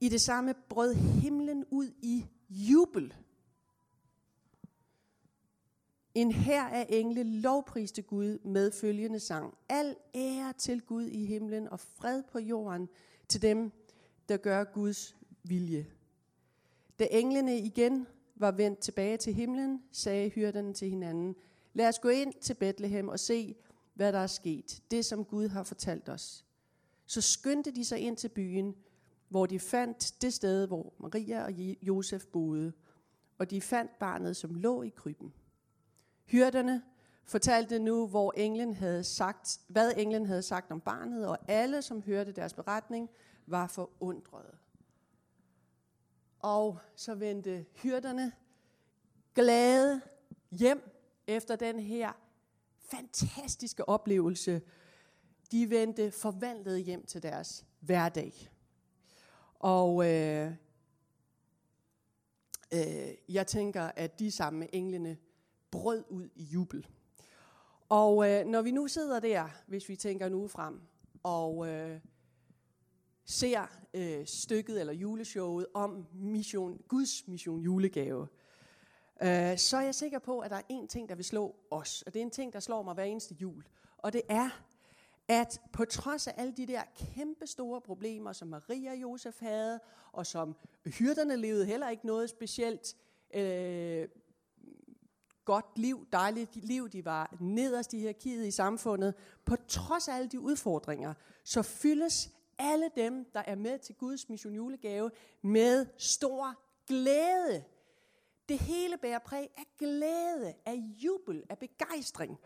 I 0.00 0.08
det 0.08 0.20
samme 0.20 0.54
brød 0.68 0.94
himlen 0.94 1.64
ud 1.70 1.90
i 2.02 2.26
jubel 2.48 3.14
en 6.14 6.32
her 6.32 6.64
af 6.64 6.86
engle 6.88 7.22
lovpriste 7.40 8.02
Gud 8.02 8.38
med 8.38 8.70
følgende 8.70 9.20
sang. 9.20 9.54
Al 9.68 9.96
ære 10.14 10.52
til 10.52 10.82
Gud 10.82 11.04
i 11.04 11.24
himlen 11.24 11.68
og 11.68 11.80
fred 11.80 12.22
på 12.32 12.38
jorden 12.38 12.88
til 13.28 13.42
dem, 13.42 13.72
der 14.28 14.36
gør 14.36 14.64
Guds 14.64 15.16
vilje. 15.42 15.86
Da 16.98 17.06
englene 17.10 17.58
igen 17.58 18.06
var 18.36 18.52
vendt 18.52 18.78
tilbage 18.78 19.16
til 19.16 19.34
himlen, 19.34 19.82
sagde 19.92 20.28
hyrderne 20.28 20.72
til 20.72 20.90
hinanden, 20.90 21.36
lad 21.72 21.88
os 21.88 21.98
gå 21.98 22.08
ind 22.08 22.32
til 22.40 22.54
Bethlehem 22.54 23.08
og 23.08 23.20
se, 23.20 23.56
hvad 23.94 24.12
der 24.12 24.18
er 24.18 24.26
sket, 24.26 24.82
det 24.90 25.04
som 25.04 25.24
Gud 25.24 25.48
har 25.48 25.62
fortalt 25.62 26.08
os. 26.08 26.44
Så 27.06 27.20
skyndte 27.20 27.70
de 27.70 27.84
sig 27.84 27.98
ind 27.98 28.16
til 28.16 28.28
byen, 28.28 28.74
hvor 29.28 29.46
de 29.46 29.58
fandt 29.58 30.14
det 30.22 30.32
sted, 30.32 30.66
hvor 30.66 30.92
Maria 30.98 31.44
og 31.44 31.52
Josef 31.82 32.26
boede, 32.26 32.72
og 33.38 33.50
de 33.50 33.60
fandt 33.60 33.98
barnet, 33.98 34.36
som 34.36 34.54
lå 34.54 34.82
i 34.82 34.88
krybben. 34.88 35.32
Hyrderne 36.24 36.82
fortalte 37.24 37.78
nu, 37.78 38.06
hvor 38.06 38.32
englen 38.36 38.74
havde 38.74 39.04
sagt, 39.04 39.60
hvad 39.68 39.92
englen 39.96 40.26
havde 40.26 40.42
sagt 40.42 40.70
om 40.70 40.80
barnet, 40.80 41.26
og 41.26 41.38
alle, 41.48 41.82
som 41.82 42.02
hørte 42.02 42.32
deres 42.32 42.54
beretning, 42.54 43.10
var 43.46 43.66
forundrede. 43.66 44.56
Og 46.38 46.78
så 46.96 47.14
vendte 47.14 47.66
hyrderne 47.82 48.32
glade 49.34 50.00
hjem 50.50 50.90
efter 51.26 51.56
den 51.56 51.80
her 51.80 52.12
fantastiske 52.78 53.88
oplevelse. 53.88 54.62
De 55.52 55.70
vendte 55.70 56.10
forvandlet 56.10 56.84
hjem 56.84 57.06
til 57.06 57.22
deres 57.22 57.64
hverdag. 57.80 58.50
Og 59.54 60.10
øh, 60.10 60.52
øh, 62.72 63.14
jeg 63.28 63.46
tænker, 63.46 63.90
at 63.96 64.18
de 64.18 64.30
sammen 64.30 64.60
med 64.60 64.68
englene 64.72 65.16
brød 65.74 66.04
ud 66.08 66.28
i 66.34 66.42
jubel. 66.42 66.86
Og 67.88 68.30
øh, 68.30 68.46
når 68.46 68.62
vi 68.62 68.70
nu 68.70 68.88
sidder 68.88 69.20
der, 69.20 69.48
hvis 69.66 69.88
vi 69.88 69.96
tænker 69.96 70.28
nu 70.28 70.48
frem, 70.48 70.80
og 71.22 71.68
øh, 71.68 72.00
ser 73.24 73.66
øh, 73.94 74.26
stykket 74.26 74.80
eller 74.80 74.92
juleshowet 74.92 75.66
om 75.74 76.06
mission, 76.12 76.80
Guds 76.88 77.28
mission 77.28 77.60
julegave, 77.60 78.28
øh, 79.22 79.58
så 79.58 79.76
er 79.76 79.80
jeg 79.80 79.94
sikker 79.94 80.18
på, 80.18 80.38
at 80.38 80.50
der 80.50 80.56
er 80.56 80.62
en 80.68 80.88
ting, 80.88 81.08
der 81.08 81.14
vil 81.14 81.24
slå 81.24 81.56
os. 81.70 82.02
Og 82.02 82.14
det 82.14 82.20
er 82.20 82.24
en 82.24 82.30
ting, 82.30 82.52
der 82.52 82.60
slår 82.60 82.82
mig 82.82 82.94
hver 82.94 83.04
eneste 83.04 83.34
jul. 83.34 83.64
Og 83.98 84.12
det 84.12 84.22
er, 84.28 84.50
at 85.28 85.60
på 85.72 85.84
trods 85.84 86.26
af 86.26 86.34
alle 86.36 86.52
de 86.52 86.66
der 86.66 86.82
kæmpe 86.96 87.46
store 87.46 87.80
problemer, 87.80 88.32
som 88.32 88.48
Maria 88.48 88.90
og 88.90 88.96
Josef 88.96 89.40
havde, 89.40 89.80
og 90.12 90.26
som 90.26 90.56
hyrderne 90.86 91.36
levede 91.36 91.66
heller 91.66 91.88
ikke 91.88 92.06
noget 92.06 92.30
specielt 92.30 92.96
øh, 93.34 94.08
godt 95.44 95.78
liv, 95.78 96.06
dejligt 96.12 96.56
liv, 96.56 96.88
de 96.88 97.04
var 97.04 97.36
nederst 97.40 97.92
i 97.92 97.98
hierarkiet 97.98 98.46
i 98.46 98.50
samfundet, 98.50 99.14
på 99.44 99.56
trods 99.68 100.08
af 100.08 100.14
alle 100.14 100.28
de 100.28 100.40
udfordringer, 100.40 101.14
så 101.44 101.62
fyldes 101.62 102.30
alle 102.58 102.90
dem, 102.96 103.24
der 103.34 103.42
er 103.46 103.54
med 103.54 103.78
til 103.78 103.94
Guds 103.94 104.28
mission 104.28 104.54
julegave, 104.54 105.10
med 105.42 105.86
stor 105.98 106.54
glæde. 106.86 107.64
Det 108.48 108.58
hele 108.58 108.96
bærer 108.96 109.18
præg 109.18 109.48
af 109.56 109.64
glæde, 109.78 110.54
af 110.66 110.74
jubel, 110.74 111.42
af 111.50 111.58
begejstring. 111.58 112.38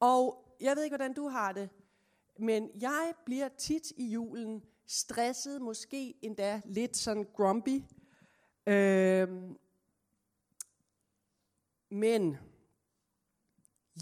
Og 0.00 0.44
jeg 0.60 0.76
ved 0.76 0.84
ikke, 0.84 0.96
hvordan 0.96 1.14
du 1.14 1.28
har 1.28 1.52
det, 1.52 1.68
men 2.38 2.70
jeg 2.80 3.12
bliver 3.24 3.48
tit 3.48 3.92
i 3.96 4.06
julen 4.06 4.62
stresset, 4.86 5.62
måske 5.62 6.14
endda 6.22 6.60
lidt 6.64 6.96
sådan 6.96 7.26
grumpy. 7.34 7.82
Øhm, 8.66 9.56
men 11.90 12.36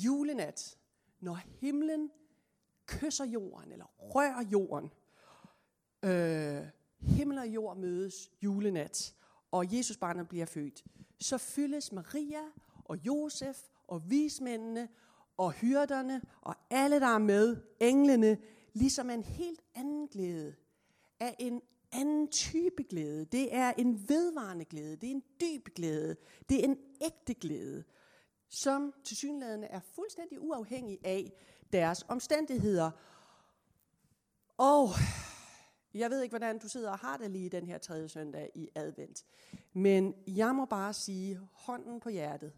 julenat, 0.04 0.78
når 1.20 1.34
himlen 1.34 2.10
kysser 2.86 3.24
jorden, 3.24 3.72
eller 3.72 3.86
rører 3.98 4.42
jorden, 4.52 4.90
øh, 6.02 6.66
himmel 7.00 7.38
og 7.38 7.48
jord 7.48 7.76
mødes 7.76 8.30
julenat, 8.42 9.14
og 9.50 9.76
Jesus 9.76 9.96
barnet 9.96 10.28
bliver 10.28 10.46
født, 10.46 10.84
så 11.20 11.38
fyldes 11.38 11.92
Maria 11.92 12.42
og 12.84 13.06
Josef 13.06 13.62
og 13.88 14.10
vismændene 14.10 14.88
og 15.36 15.52
hyrderne 15.52 16.22
og 16.40 16.54
alle, 16.70 17.00
der 17.00 17.06
er 17.06 17.18
med, 17.18 17.56
englene, 17.80 18.38
ligesom 18.72 19.10
en 19.10 19.22
helt 19.22 19.60
anden 19.74 20.08
glæde, 20.08 20.54
af 21.20 21.36
en 21.38 21.62
anden 21.94 22.28
type 22.28 22.82
glæde. 22.82 23.24
Det 23.24 23.54
er 23.54 23.72
en 23.78 24.08
vedvarende 24.08 24.64
glæde, 24.64 24.96
det 24.96 25.06
er 25.06 25.10
en 25.10 25.24
dyb 25.40 25.74
glæde, 25.74 26.16
det 26.48 26.60
er 26.60 26.64
en 26.64 26.78
ægte 27.00 27.34
glæde, 27.34 27.84
som 28.48 28.94
tilsyneladende 29.04 29.66
er 29.66 29.80
fuldstændig 29.80 30.40
uafhængig 30.40 30.98
af 31.04 31.32
deres 31.72 32.04
omstændigheder. 32.08 32.90
Og 34.56 34.88
jeg 35.94 36.10
ved 36.10 36.22
ikke, 36.22 36.32
hvordan 36.32 36.58
du 36.58 36.68
sidder 36.68 36.90
og 36.90 36.98
har 36.98 37.16
det 37.16 37.30
lige 37.30 37.48
den 37.48 37.66
her 37.66 37.78
tredje 37.78 38.08
søndag 38.08 38.50
i 38.54 38.68
advent. 38.74 39.24
Men 39.72 40.14
jeg 40.26 40.54
må 40.54 40.64
bare 40.64 40.92
sige, 40.92 41.40
hånden 41.52 42.00
på 42.00 42.08
hjertet. 42.08 42.52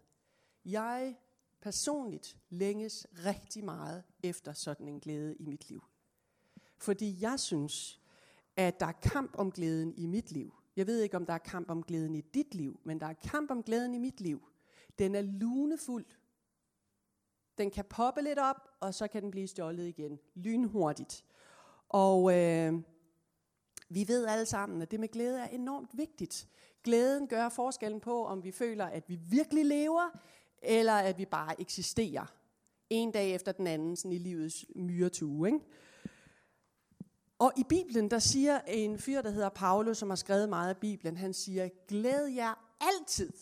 Jeg 0.65 1.17
personligt 1.61 2.39
længes 2.49 3.07
rigtig 3.25 3.65
meget 3.65 4.03
efter 4.23 4.53
sådan 4.53 4.89
en 4.89 5.01
glæde 5.01 5.37
i 5.37 5.47
mit 5.47 5.69
liv. 5.69 5.85
Fordi 6.79 7.17
jeg 7.21 7.41
synes, 7.41 8.01
at 8.57 8.81
der 8.81 8.87
er 8.87 8.93
kamp 8.93 9.31
om 9.39 9.53
glæden 9.53 9.95
i 9.97 10.07
mit 10.07 10.33
liv. 10.33 10.55
Jeg 10.77 10.87
ved 10.87 11.01
ikke, 11.01 11.17
om 11.17 11.27
der 11.27 11.33
er 11.33 11.39
kamp 11.39 11.71
om 11.71 11.83
glæden 11.83 12.15
i 12.15 12.21
dit 12.21 12.55
liv, 12.55 12.81
men 12.85 13.01
der 13.01 13.07
er 13.07 13.13
kamp 13.13 13.51
om 13.51 13.63
glæden 13.63 13.95
i 13.95 13.99
mit 13.99 14.21
liv. 14.21 14.49
Den 14.99 15.15
er 15.15 15.23
lunefuld. 15.23 16.07
Den 17.59 17.71
kan 17.71 17.85
poppe 17.85 18.23
lidt 18.23 18.39
op, 18.39 18.69
og 18.81 18.95
så 18.95 19.09
kan 19.09 19.23
den 19.23 19.31
blive 19.31 19.47
stjålet 19.47 19.87
igen 19.87 20.19
lynhurtigt. 20.35 21.25
Og 21.89 22.39
øh, 22.39 22.75
vi 23.89 24.09
ved 24.09 24.27
alle 24.27 24.47
sammen, 24.47 24.83
at 24.83 24.91
det 24.91 25.01
med 25.01 25.09
glæde 25.09 25.41
er 25.41 25.49
enormt 25.49 25.91
vigtigt. 25.99 26.49
Glæden 26.85 27.29
gør 27.29 27.49
forskellen 27.49 28.01
på, 28.01 28.27
om 28.27 28.45
vi 28.45 28.53
føler, 28.53 28.87
at 28.87 29.09
vi 29.09 29.17
virkelig 29.17 29.65
lever, 29.65 30.19
eller 30.63 30.93
at 30.93 31.19
vi 31.19 31.25
bare 31.25 31.61
eksisterer. 31.61 32.35
En 32.91 33.11
dag 33.11 33.35
efter 33.35 33.53
den 33.53 33.67
anden, 33.67 33.97
sådan 33.97 34.13
i 34.13 34.19
livets 34.19 34.67
myretue. 34.75 35.49
Ikke? 35.49 35.61
Og 37.47 37.53
i 37.57 37.65
Bibelen, 37.65 38.11
der 38.11 38.19
siger 38.19 38.61
en 38.61 38.99
fyr, 38.99 39.23
der 39.23 39.31
hedder 39.31 39.49
Paulus, 39.49 39.99
som 39.99 40.09
har 40.09 40.17
skrevet 40.17 40.49
meget 40.49 40.69
af 40.69 40.77
Bibelen, 40.77 41.17
han 41.17 41.35
siger, 41.35 41.69
glæd 41.89 42.27
jer 42.27 42.75
altid. 42.81 43.33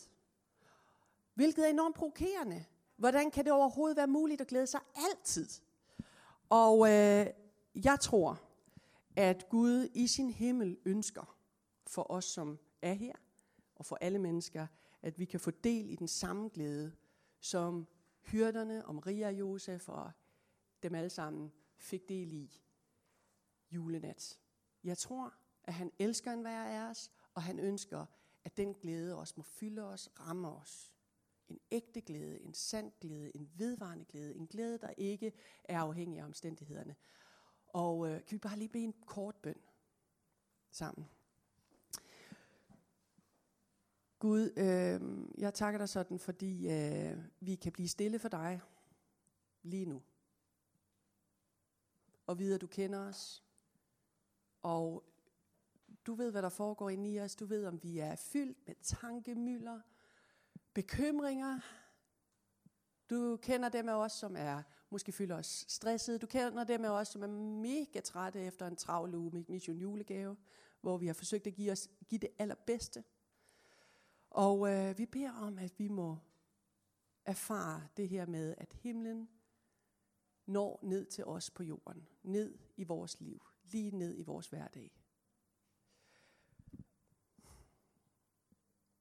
Hvilket 1.34 1.64
er 1.64 1.70
enormt 1.70 1.96
provokerende. 1.96 2.64
Hvordan 2.96 3.30
kan 3.30 3.44
det 3.44 3.52
overhovedet 3.52 3.96
være 3.96 4.06
muligt 4.06 4.40
at 4.40 4.46
glæde 4.46 4.66
sig 4.66 4.80
altid? 5.11 5.49
Og 6.49 6.88
øh, 6.88 7.26
jeg 7.84 8.00
tror, 8.00 8.40
at 9.16 9.49
Gud 9.49 9.88
i 9.94 10.06
sin 10.06 10.30
himmel 10.30 10.78
ønsker 10.84 11.37
for 11.87 12.11
os, 12.11 12.25
som 12.25 12.58
er 12.82 12.92
her, 12.92 13.14
og 13.76 13.87
for 13.87 13.99
alle 14.00 14.18
mennesker, 14.18 14.66
at 15.02 15.18
vi 15.18 15.25
kan 15.25 15.40
få 15.40 15.50
del 15.50 15.90
i 15.90 15.96
den 15.96 16.08
samme 16.08 16.49
glæde, 16.49 16.92
som 17.40 17.87
hyrderne 18.20 18.87
om 18.87 18.94
Maria 18.94 19.26
og 19.26 19.34
Josef 19.34 19.88
og 19.88 20.11
dem 20.82 20.94
alle 20.94 21.11
sammen 21.11 21.52
fik 21.76 22.08
del 22.08 22.32
i 22.32 22.63
julenat. 23.75 24.38
Jeg 24.85 24.99
tror, 24.99 25.35
at 25.64 25.75
han 25.75 25.93
elsker 25.99 26.33
en 26.33 26.40
hver 26.40 26.64
af 26.64 26.90
os, 26.90 27.11
og 27.35 27.43
han 27.43 27.59
ønsker, 27.59 28.07
at 28.45 28.57
den 28.57 28.75
glæde 28.75 29.19
også 29.19 29.35
må 29.37 29.43
fylde 29.43 29.85
os, 29.85 30.11
ramme 30.21 30.49
os. 30.49 30.93
En 31.49 31.59
ægte 31.71 32.00
glæde, 32.00 32.40
en 32.40 32.54
sand 32.54 32.93
glæde, 33.00 33.37
en 33.37 33.50
vedvarende 33.54 34.04
glæde, 34.04 34.37
en 34.37 34.47
glæde, 34.47 34.78
der 34.78 34.90
ikke 34.97 35.33
er 35.64 35.81
afhængig 35.81 36.21
af 36.21 36.25
omstændighederne. 36.25 36.97
Og 37.69 38.09
øh, 38.09 38.25
kan 38.25 38.35
vi 38.35 38.38
bare 38.38 38.59
lige 38.59 38.69
bede 38.69 38.85
en 38.85 38.95
kort 39.07 39.37
bøn 39.37 39.61
sammen? 40.71 41.09
Gud, 44.19 44.50
øh, 44.57 45.28
jeg 45.38 45.54
takker 45.54 45.78
dig 45.78 45.88
sådan, 45.88 46.19
fordi 46.19 46.69
øh, 46.69 47.19
vi 47.40 47.54
kan 47.54 47.73
blive 47.73 47.88
stille 47.88 48.19
for 48.19 48.28
dig 48.28 48.61
lige 49.62 49.87
nu. 49.87 50.02
Og 52.26 52.38
vide, 52.38 52.54
at 52.54 52.61
du 52.61 52.66
kender 52.66 52.99
os. 52.99 53.43
Og 54.64 55.04
du 56.06 56.14
ved, 56.14 56.30
hvad 56.30 56.42
der 56.42 56.49
foregår 56.49 56.90
inde 56.90 57.12
i 57.12 57.21
os. 57.21 57.37
Du 57.37 57.47
ved, 57.47 57.66
om 57.66 57.83
vi 57.83 57.99
er 57.99 58.16
fyldt 58.16 58.66
med 58.66 58.75
tankemylder, 58.83 59.80
bekymringer. 60.75 61.61
Du 63.11 63.37
kender 63.42 63.68
dem 63.68 63.88
af 63.88 63.94
os, 63.94 64.12
som 64.12 64.37
er 64.38 64.62
måske 64.90 65.12
føler 65.12 65.37
os 65.37 65.64
stressede. 65.68 66.18
Du 66.18 66.26
kender 66.26 66.64
dem 66.64 66.85
af 66.85 66.90
os, 66.90 67.09
som 67.09 67.23
er 67.23 67.26
mega 67.62 68.00
trætte 68.00 68.40
efter 68.40 68.66
en 68.66 68.76
travl 68.76 69.14
uge 69.14 69.30
med 69.30 69.44
Mission 69.49 69.76
Julegave, 69.76 70.37
hvor 70.80 70.99
vi 70.99 71.06
har 71.06 71.14
forsøgt 71.14 71.47
at 71.47 71.54
give, 71.54 71.73
os, 71.73 71.88
give 72.09 72.18
det 72.18 72.30
allerbedste. 72.38 73.04
Og 74.30 74.73
øh, 74.73 74.99
vi 74.99 75.06
beder 75.06 75.33
om, 75.33 75.59
at 75.59 75.78
vi 75.78 75.88
må 75.88 76.18
erfare 77.25 77.88
det 77.97 78.09
her 78.09 78.26
med, 78.26 78.54
at 78.59 78.73
himlen 78.73 79.28
når 80.47 80.80
ned 80.83 81.06
til 81.06 81.25
os 81.25 81.50
på 81.50 81.62
jorden, 81.62 82.09
ned 82.23 82.59
i 82.76 82.85
vores 82.85 83.21
liv, 83.21 83.42
lige 83.75 83.97
ned 83.97 84.19
i 84.19 84.23
vores 84.23 84.47
hverdag. 84.47 84.90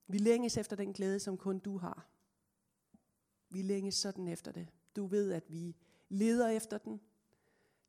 Vi 0.07 0.17
længes 0.17 0.57
efter 0.57 0.75
den 0.75 0.93
glæde, 0.93 1.19
som 1.19 1.37
kun 1.37 1.59
du 1.59 1.77
har. 1.77 2.07
Vi 3.49 3.61
længes 3.61 3.95
sådan 3.95 4.27
efter 4.27 4.51
det. 4.51 4.69
Du 4.95 5.05
ved, 5.05 5.31
at 5.31 5.51
vi 5.51 5.75
leder 6.09 6.47
efter 6.47 6.77
den, 6.77 7.01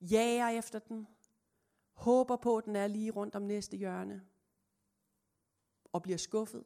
jager 0.00 0.48
efter 0.48 0.78
den, 0.78 1.06
håber 1.92 2.36
på, 2.36 2.56
at 2.56 2.64
den 2.64 2.76
er 2.76 2.86
lige 2.86 3.10
rundt 3.10 3.34
om 3.34 3.42
næste 3.42 3.76
hjørne, 3.76 4.26
og 5.92 6.02
bliver 6.02 6.18
skuffet. 6.18 6.64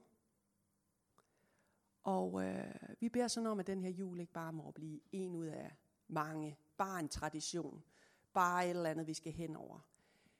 Og 2.02 2.44
øh, 2.44 2.74
vi 3.00 3.08
beder 3.08 3.28
sådan 3.28 3.46
om, 3.46 3.60
at 3.60 3.66
den 3.66 3.82
her 3.82 3.90
jul 3.90 4.20
ikke 4.20 4.32
bare 4.32 4.52
må 4.52 4.70
blive 4.70 5.00
en 5.12 5.34
ud 5.34 5.46
af 5.46 5.76
mange, 6.08 6.58
bare 6.76 7.00
en 7.00 7.08
tradition, 7.08 7.84
bare 8.32 8.64
et 8.64 8.70
eller 8.70 8.90
andet, 8.90 9.06
vi 9.06 9.14
skal 9.14 9.32
hen 9.32 9.56
over, 9.56 9.80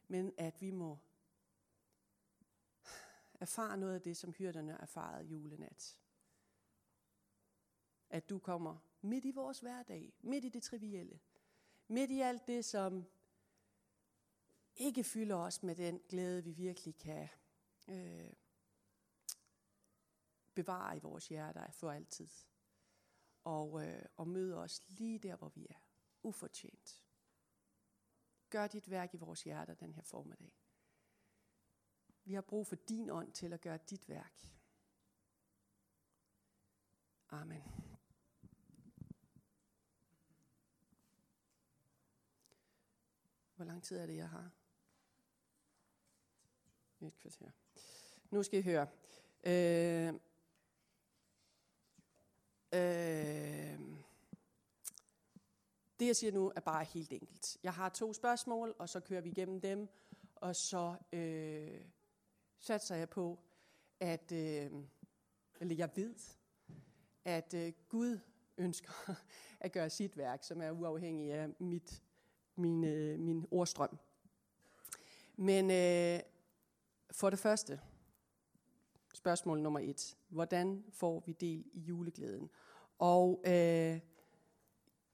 men 0.09 0.33
at 0.38 0.61
vi 0.61 0.71
må 0.71 0.99
erfare 3.41 3.77
noget 3.77 3.95
af 3.95 4.03
det, 4.03 4.17
som 4.17 4.33
hyrderne 4.33 4.73
erfarede 4.73 5.25
julenat. 5.25 5.99
At 8.11 8.31
du 8.31 8.38
kommer 8.38 8.79
midt 9.00 9.25
i 9.25 9.31
vores 9.31 9.61
hverdag, 9.61 10.15
midt 10.21 10.45
i 10.45 10.49
det 10.49 10.62
trivielle, 10.62 11.21
midt 11.88 12.11
i 12.11 12.21
alt 12.21 12.47
det, 12.47 12.65
som 12.65 13.05
ikke 14.77 15.05
fylder 15.05 15.37
os 15.37 15.62
med 15.62 15.77
den 15.77 16.00
glæde, 16.09 16.45
vi 16.45 16.53
virkelig 16.53 16.97
kan 16.97 17.29
øh, 17.88 18.33
bevare 20.55 20.97
i 20.97 21.00
vores 21.00 21.29
hjerter 21.29 21.71
for 21.71 21.91
altid. 21.91 22.29
Og, 23.45 23.87
øh, 23.87 24.05
og 24.17 24.29
møde 24.29 24.57
os 24.57 24.83
lige 24.88 25.19
der, 25.19 25.37
hvor 25.37 25.49
vi 25.49 25.67
er. 25.71 25.79
Ufortjent. 26.23 27.08
Gør 28.50 28.67
dit 28.67 28.90
værk 28.90 29.14
i 29.14 29.17
vores 29.17 29.43
hjerter 29.43 29.75
den 29.75 29.95
her 29.95 30.02
formiddag. 30.02 30.52
Vi 32.25 32.35
har 32.35 32.40
brug 32.40 32.67
for 32.67 32.76
din 32.76 33.11
ånd 33.11 33.33
til 33.33 33.52
at 33.52 33.61
gøre 33.61 33.78
dit 33.90 34.09
værk. 34.09 34.49
Amen. 37.31 37.62
Hvor 43.57 43.64
lang 43.64 43.83
tid 43.83 43.97
er 43.97 44.07
det, 44.07 44.17
jeg 44.17 44.28
har? 44.28 44.50
Et 47.00 47.19
kvarter. 47.19 47.50
Nu 48.31 48.43
skal 48.43 48.59
I 48.59 48.62
høre. 48.62 48.87
Øh, 49.45 50.14
øh, 52.73 54.08
det, 56.00 56.07
jeg 56.07 56.17
siger 56.17 56.33
nu, 56.33 56.52
er 56.57 56.61
bare 56.61 56.85
helt 56.85 57.12
enkelt. 57.12 57.57
Jeg 57.62 57.75
har 57.75 57.88
to 57.88 58.12
spørgsmål, 58.12 58.75
og 58.78 58.88
så 58.88 59.00
kører 59.00 59.21
vi 59.21 59.31
igennem 59.31 59.61
dem, 59.61 59.88
og 60.35 60.57
så 60.57 60.97
øh, 61.12 61.81
satser 62.59 62.95
jeg 62.95 63.09
på, 63.09 63.38
at, 64.00 64.33
øh, 64.33 64.71
eller 65.61 65.75
jeg 65.75 65.90
ved, 65.95 66.14
at 67.25 67.55
øh, 67.55 67.73
Gud 67.88 68.19
ønsker 68.59 68.93
at 69.61 69.73
gøre 69.73 69.90
sit 69.90 70.17
værk, 70.17 70.45
som 70.45 70.62
er 70.62 70.71
uafhængig 70.71 71.33
af 71.33 71.49
mit, 71.59 72.02
min, 72.57 72.85
øh, 72.85 73.19
min 73.19 73.47
ordstrøm. 73.50 73.99
Men 75.37 75.71
øh, 75.71 76.21
for 77.11 77.31
det 77.31 77.38
første, 77.38 77.81
spørgsmål 79.14 79.61
nummer 79.61 79.81
et. 79.81 80.17
Hvordan 80.28 80.85
får 80.90 81.23
vi 81.26 81.33
del 81.33 81.64
i 81.73 81.81
juleglæden? 81.81 82.50
Og 82.99 83.43
øh, 83.47 84.00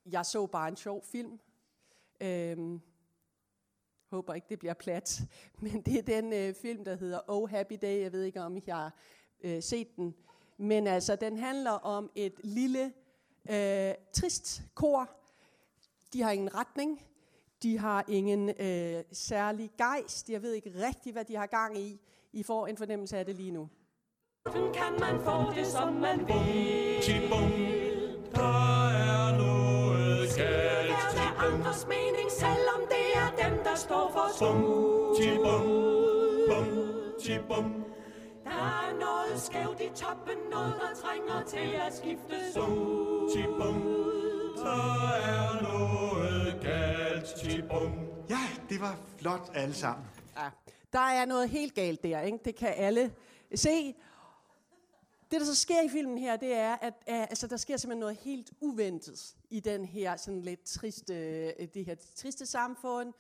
jeg 0.07 0.27
så 0.27 0.47
bare 0.47 0.69
en 0.69 0.77
sjov 0.77 1.03
film. 1.03 1.41
Øh, 2.21 2.81
håber 4.11 4.35
ikke, 4.35 4.47
det 4.51 4.59
bliver 4.59 4.75
plat. 4.75 5.23
Men 5.63 5.83
det 5.83 5.99
er 5.99 6.03
den 6.03 6.33
øh, 6.33 6.55
film, 6.55 6.85
der 6.85 6.97
hedder 6.97 7.21
Oh 7.29 7.51
Happy 7.51 7.79
Day. 7.83 8.01
Jeg 8.01 8.13
ved 8.13 8.23
ikke, 8.23 8.41
om 8.41 8.57
I 8.57 8.63
har 8.69 8.95
øh, 9.45 9.63
set 9.63 9.97
den. 9.97 10.15
Men 10.57 10.87
altså, 10.87 11.17
den 11.17 11.37
handler 11.37 11.71
om 11.71 12.11
et 12.15 12.35
lille, 12.45 12.93
øh, 13.51 13.95
trist 14.13 14.63
kor. 14.75 15.11
De 16.13 16.23
har 16.23 16.31
ingen 16.31 16.55
retning. 16.55 17.03
De 17.63 17.79
har 17.79 18.05
ingen 18.09 18.49
øh, 18.49 19.05
særlig 19.13 19.71
gejst. 19.79 20.31
Jeg 20.31 20.43
ved 20.43 20.53
ikke 20.53 20.73
rigtig, 20.87 21.13
hvad 21.13 21.25
de 21.25 21.37
har 21.37 21.47
gang 21.47 21.79
i. 21.79 22.01
I 22.33 22.43
får 22.43 22.67
en 22.67 22.77
fornemmelse 22.77 23.19
af 23.19 23.27
det 23.27 23.37
lige 23.37 23.51
nu. 23.51 23.69
Kan 24.75 25.01
man 25.01 25.21
få 25.25 25.53
det, 25.55 25.67
som 25.67 25.93
man 25.93 26.19
vil? 26.19 27.03
Tibum, 27.03 27.51
andres 31.75 31.87
mening, 31.89 32.31
selvom 32.31 32.81
det 32.89 33.07
er 33.15 33.49
dem, 33.49 33.59
der 33.65 33.75
står 33.75 34.11
for 34.13 34.27
Bum, 34.39 34.63
skud? 34.63 35.17
tibum, 35.21 35.63
bum, 36.49 36.67
tibum, 37.23 37.85
Der 38.45 38.51
er 38.51 38.93
noget 39.01 39.41
skævt 39.41 39.81
i 39.81 39.89
toppen, 39.95 40.37
noget 40.51 40.75
der 40.81 41.01
trænger 41.03 41.43
til 41.47 41.75
at 41.87 41.97
skiftes 41.97 42.57
ud. 42.57 43.31
tibum, 43.37 43.83
der 44.57 45.05
er 45.33 45.63
noget 45.63 46.61
galt. 46.63 47.27
Tibum. 47.43 47.93
Ja, 48.31 48.41
det 48.69 48.81
var 48.81 48.97
flot 49.19 49.51
alle 49.55 49.75
sammen. 49.75 50.07
Ja, 50.37 50.49
der 50.93 50.99
er 50.99 51.25
noget 51.25 51.49
helt 51.49 51.75
galt 51.75 52.03
der, 52.03 52.21
ikke? 52.21 52.39
det 52.45 52.57
kan 52.57 52.73
alle 52.77 53.11
se. 53.55 53.95
Det, 55.31 55.41
der 55.41 55.47
så 55.47 55.55
sker 55.55 55.83
i 55.83 55.89
filmen 55.89 56.19
her, 56.19 56.37
det 56.37 56.53
er, 56.53 56.77
at 56.77 56.95
uh, 56.95 57.21
altså, 57.21 57.47
der 57.47 57.57
sker 57.57 57.77
simpelthen 57.77 58.01
noget 58.01 58.17
helt 58.17 58.53
uventet 58.61 59.37
i 59.51 59.61
den 59.61 59.85
her 59.85 60.17
sådan 60.17 60.41
lidt 60.41 60.65
triste, 60.65 61.15
øh, 61.15 61.69
det 61.75 61.85
her 61.85 61.95
triste 62.17 62.47
samfund, 62.47 63.13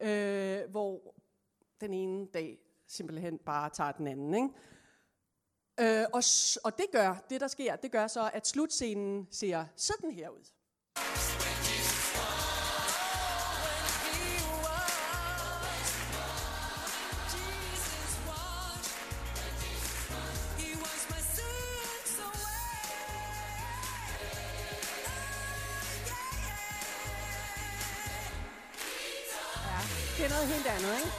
uh, 0.00 0.70
hvor 0.70 1.14
den 1.80 1.94
ene 1.94 2.26
dag 2.26 2.58
simpelthen 2.86 3.38
bare 3.38 3.70
tager 3.70 3.92
den 3.92 4.06
anden. 4.06 4.34
Ikke? 4.34 4.48
Øh, 5.80 6.06
og, 6.12 6.22
og 6.64 6.78
det 6.78 6.86
gør, 6.92 7.24
det 7.30 7.40
der 7.40 7.48
sker, 7.48 7.76
det 7.76 7.92
gør 7.92 8.06
så, 8.06 8.30
at 8.32 8.46
slutscenen 8.46 9.28
ser 9.30 9.64
sådan 9.76 10.10
her 10.10 10.28
ud. 10.28 10.44
det 30.16 30.24
er 30.24 30.28
noget 30.28 30.46
helt 30.46 30.66
andet, 30.66 30.98
ikke? 30.98 31.12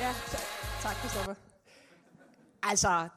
Ja, 0.00 0.14
tak, 0.30 0.40
tak 0.82 0.96
Christoffer. 0.96 1.34
Altså, 2.62 3.08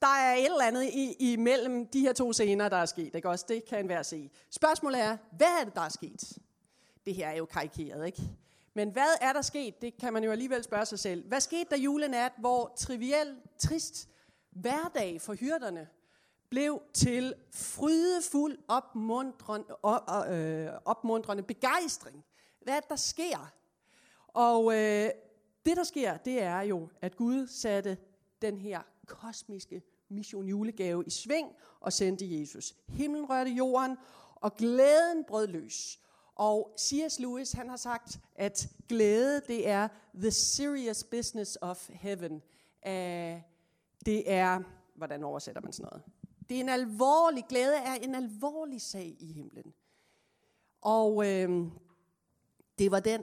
der 0.00 0.06
er 0.06 0.34
et 0.34 0.44
eller 0.44 0.64
andet 0.64 0.84
i, 0.84 1.32
imellem 1.32 1.86
de 1.86 2.00
her 2.00 2.12
to 2.12 2.32
scener, 2.32 2.68
der 2.68 2.76
er 2.76 2.86
sket, 2.86 3.14
ikke 3.14 3.28
også? 3.28 3.44
Det 3.48 3.64
kan 3.64 3.78
enhver 3.78 4.02
se. 4.02 4.30
Spørgsmålet 4.50 5.00
er, 5.00 5.16
hvad 5.36 5.60
er 5.60 5.64
det, 5.64 5.74
der 5.74 5.80
er 5.80 5.88
sket? 5.88 6.38
Det 7.06 7.14
her 7.14 7.28
er 7.28 7.36
jo 7.36 7.44
karikeret, 7.44 8.06
ikke? 8.06 8.22
Men 8.74 8.90
hvad 8.90 9.16
er 9.20 9.32
der 9.32 9.42
sket? 9.42 9.82
Det 9.82 9.96
kan 9.96 10.12
man 10.12 10.24
jo 10.24 10.30
alligevel 10.30 10.64
spørge 10.64 10.86
sig 10.86 10.98
selv. 10.98 11.28
Hvad 11.28 11.40
skete 11.40 11.70
der 11.70 11.76
julenat, 11.76 12.32
hvor 12.38 12.72
triviel, 12.76 13.36
trist 13.58 14.08
hverdag 14.50 15.20
for 15.20 15.34
hyrderne 15.34 15.88
blev 16.50 16.82
til 16.92 17.34
frydefuld, 17.50 18.58
opmuntrende, 18.68 19.66
op, 19.82 20.28
øh, 20.30 20.68
opmuntrende 20.84 21.42
begejstring? 21.42 22.24
Hvad 22.60 22.80
der 22.88 22.96
sker? 22.96 23.52
Og 24.28 24.72
øh, 24.74 25.10
det, 25.66 25.76
der 25.76 25.84
sker, 25.84 26.16
det 26.16 26.42
er 26.42 26.60
jo, 26.60 26.88
at 27.00 27.16
Gud 27.16 27.46
satte 27.46 27.98
den 28.42 28.58
her 28.58 28.80
kosmiske 29.06 29.82
mission 30.08 30.46
julegave 30.46 31.04
i 31.06 31.10
sving 31.10 31.48
og 31.80 31.92
sendte 31.92 32.40
Jesus. 32.40 32.74
Himlen 32.88 33.30
rørte 33.30 33.50
jorden, 33.50 33.96
og 34.34 34.56
glæden 34.56 35.24
brød 35.24 35.46
løs. 35.46 35.98
Og 36.34 36.74
C.S. 36.78 37.18
Lewis, 37.18 37.52
han 37.52 37.68
har 37.68 37.76
sagt, 37.76 38.20
at 38.34 38.68
glæde, 38.88 39.42
det 39.46 39.68
er 39.68 39.88
the 40.14 40.30
serious 40.30 41.04
business 41.04 41.58
of 41.60 41.88
heaven. 41.92 42.32
Uh, 42.86 43.42
det 44.06 44.32
er, 44.32 44.60
hvordan 44.94 45.24
oversætter 45.24 45.62
man 45.62 45.72
sådan 45.72 45.88
noget? 45.92 46.02
Det 46.50 46.56
er 46.56 46.60
en 46.60 46.68
alvorlig, 46.68 47.44
glæde 47.48 47.76
er 47.76 47.94
en 47.94 48.14
alvorlig 48.14 48.80
sag 48.80 49.16
i 49.18 49.32
himlen. 49.32 49.74
Og 50.80 51.26
øh, 51.26 51.66
det 52.78 52.90
var 52.90 53.00
den, 53.00 53.22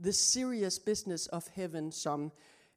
the 0.00 0.12
serious 0.12 0.78
business 0.78 1.28
of 1.32 1.48
heaven, 1.52 1.92
som 1.92 2.32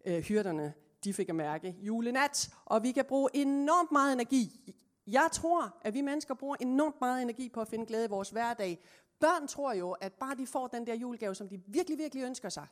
øh, 0.05 0.19
hyrderne 0.19 0.73
de 1.03 1.13
fik 1.13 1.29
at 1.29 1.35
mærke 1.35 1.75
julenat. 1.81 2.53
Og 2.65 2.83
vi 2.83 2.91
kan 2.91 3.05
bruge 3.05 3.29
enormt 3.33 3.91
meget 3.91 4.13
energi. 4.13 4.75
Jeg 5.07 5.29
tror, 5.33 5.77
at 5.81 5.93
vi 5.93 6.01
mennesker 6.01 6.33
bruger 6.33 6.55
enormt 6.59 7.01
meget 7.01 7.21
energi 7.21 7.49
på 7.49 7.61
at 7.61 7.67
finde 7.67 7.85
glæde 7.85 8.05
i 8.05 8.09
vores 8.09 8.29
hverdag. 8.29 8.79
Børn 9.19 9.47
tror 9.47 9.73
jo, 9.73 9.91
at 9.91 10.13
bare 10.13 10.35
de 10.35 10.47
får 10.47 10.67
den 10.67 10.87
der 10.87 10.93
julegave, 10.93 11.35
som 11.35 11.49
de 11.49 11.61
virkelig, 11.67 11.97
virkelig 11.97 12.23
ønsker 12.23 12.49
sig, 12.49 12.67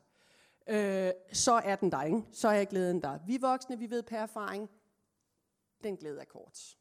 øh, 0.67 1.11
så 1.33 1.53
er 1.53 1.75
den 1.75 1.91
der, 1.91 2.03
ikke? 2.03 2.23
Så 2.31 2.47
er 2.47 2.65
glæden 2.65 3.01
der. 3.01 3.19
Vi 3.27 3.37
voksne, 3.37 3.79
vi 3.79 3.89
ved 3.89 4.03
per 4.03 4.17
erfaring, 4.19 4.69
den 5.83 5.97
glæde 5.97 6.19
er 6.21 6.25
kort. 6.25 6.78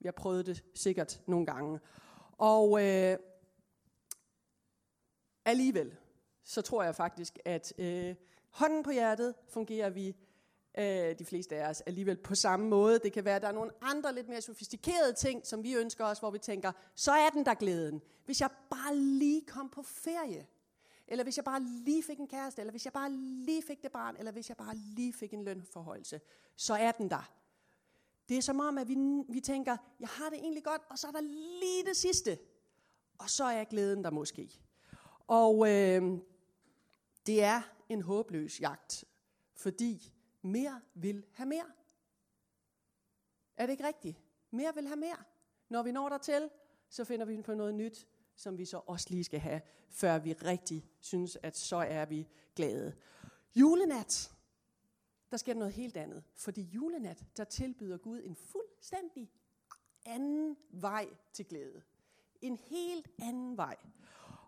Vi 0.00 0.06
har 0.06 0.12
prøvet 0.12 0.46
det 0.46 0.64
sikkert 0.74 1.20
nogle 1.26 1.46
gange. 1.46 1.80
Og 2.38 2.84
øh, 2.84 3.18
alligevel, 5.44 5.96
så 6.44 6.62
tror 6.62 6.82
jeg 6.82 6.94
faktisk, 6.94 7.38
at 7.44 7.72
øh, 7.78 8.14
hånden 8.50 8.82
på 8.82 8.90
hjertet 8.90 9.34
fungerer 9.48 9.90
vi, 9.90 10.16
øh, 10.78 11.18
de 11.18 11.24
fleste 11.24 11.56
af 11.56 11.70
os, 11.70 11.80
alligevel 11.80 12.16
på 12.16 12.34
samme 12.34 12.68
måde. 12.68 12.98
Det 12.98 13.12
kan 13.12 13.24
være, 13.24 13.36
at 13.36 13.42
der 13.42 13.48
er 13.48 13.52
nogle 13.52 13.70
andre 13.80 14.14
lidt 14.14 14.28
mere 14.28 14.40
sofistikerede 14.40 15.12
ting, 15.12 15.46
som 15.46 15.62
vi 15.62 15.74
ønsker 15.74 16.04
os, 16.04 16.18
hvor 16.18 16.30
vi 16.30 16.38
tænker, 16.38 16.72
så 16.94 17.12
er 17.12 17.30
den 17.30 17.46
der 17.46 17.54
glæden. 17.54 18.02
Hvis 18.24 18.40
jeg 18.40 18.50
bare 18.70 18.96
lige 18.96 19.42
kom 19.46 19.68
på 19.68 19.82
ferie, 19.82 20.46
eller 21.08 21.24
hvis 21.24 21.36
jeg 21.36 21.44
bare 21.44 21.62
lige 21.62 22.02
fik 22.02 22.18
en 22.18 22.28
kæreste, 22.28 22.62
eller 22.62 22.70
hvis 22.70 22.84
jeg 22.84 22.92
bare 22.92 23.10
lige 23.12 23.62
fik 23.62 23.82
det 23.82 23.92
barn, 23.92 24.16
eller 24.18 24.32
hvis 24.32 24.48
jeg 24.48 24.56
bare 24.56 24.76
lige 24.76 25.12
fik 25.12 25.34
en 25.34 25.44
lønforholdelse, 25.44 26.20
så 26.56 26.74
er 26.74 26.92
den 26.92 27.10
der. 27.10 27.32
Det 28.28 28.36
er 28.36 28.42
som 28.42 28.60
om, 28.60 28.78
at 28.78 28.88
vi, 28.88 28.96
vi 29.28 29.40
tænker, 29.40 29.76
jeg 30.00 30.08
har 30.08 30.30
det 30.30 30.38
egentlig 30.38 30.64
godt, 30.64 30.82
og 30.90 30.98
så 30.98 31.06
er 31.06 31.12
der 31.12 31.20
lige 31.60 31.84
det 31.86 31.96
sidste. 31.96 32.38
Og 33.18 33.30
så 33.30 33.44
er 33.44 33.64
glæden 33.64 34.04
der 34.04 34.10
måske. 34.10 34.60
Og 35.26 35.68
øh, 35.68 36.18
det 37.26 37.42
er 37.42 37.62
en 37.88 38.02
håbløs 38.02 38.60
jagt, 38.60 39.04
fordi 39.54 40.12
mere 40.42 40.80
vil 40.94 41.24
have 41.32 41.48
mere. 41.48 41.66
Er 43.56 43.66
det 43.66 43.72
ikke 43.72 43.86
rigtigt? 43.86 44.16
Mere 44.50 44.74
vil 44.74 44.86
have 44.86 44.96
mere. 44.96 45.16
Når 45.68 45.82
vi 45.82 45.92
når 45.92 46.08
dertil, 46.08 46.50
så 46.88 47.04
finder 47.04 47.26
vi 47.26 47.42
på 47.42 47.54
noget 47.54 47.74
nyt, 47.74 48.06
som 48.36 48.58
vi 48.58 48.64
så 48.64 48.80
også 48.86 49.06
lige 49.10 49.24
skal 49.24 49.40
have, 49.40 49.60
før 49.88 50.18
vi 50.18 50.32
rigtig 50.32 50.90
synes, 51.00 51.38
at 51.42 51.56
så 51.56 51.76
er 51.76 52.04
vi 52.04 52.28
glade. 52.56 52.94
Julenat, 53.54 54.32
der 55.30 55.36
sker 55.36 55.54
noget 55.54 55.72
helt 55.72 55.96
andet. 55.96 56.24
Fordi 56.34 56.62
julenat, 56.62 57.24
der 57.36 57.44
tilbyder 57.44 57.98
Gud 57.98 58.20
en 58.24 58.36
fuldstændig 58.36 59.30
anden 60.06 60.56
vej 60.70 61.08
til 61.32 61.46
glæde. 61.46 61.82
En 62.42 62.56
helt 62.56 63.08
anden 63.18 63.56
vej. 63.56 63.76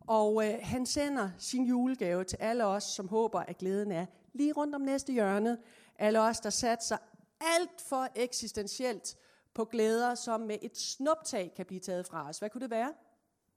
Og 0.01 0.47
øh, 0.47 0.59
han 0.63 0.87
sender 0.87 1.31
sin 1.39 1.65
julegave 1.65 2.25
til 2.25 2.37
alle 2.37 2.65
os, 2.67 2.85
som 2.85 3.09
håber, 3.09 3.41
at 3.41 3.59
glæden 3.59 3.93
er 3.93 4.07
lige 4.33 4.53
rundt 4.53 4.75
om 4.75 4.81
næste 4.81 5.13
hjørne. 5.13 5.59
Alle 5.97 6.21
os, 6.21 6.41
der 6.41 6.51
satser 6.51 6.97
alt 7.41 7.81
for 7.81 8.09
eksistentielt 8.15 9.17
på 9.55 9.65
glæder, 9.65 10.15
som 10.15 10.41
med 10.41 10.59
et 10.63 10.79
snuptag 10.79 11.53
kan 11.57 11.67
blive 11.67 11.81
taget 11.81 12.07
fra 12.07 12.29
os. 12.29 12.39
Hvad 12.39 12.51
kunne 12.51 12.61
det 12.61 12.71
være? 12.71 12.95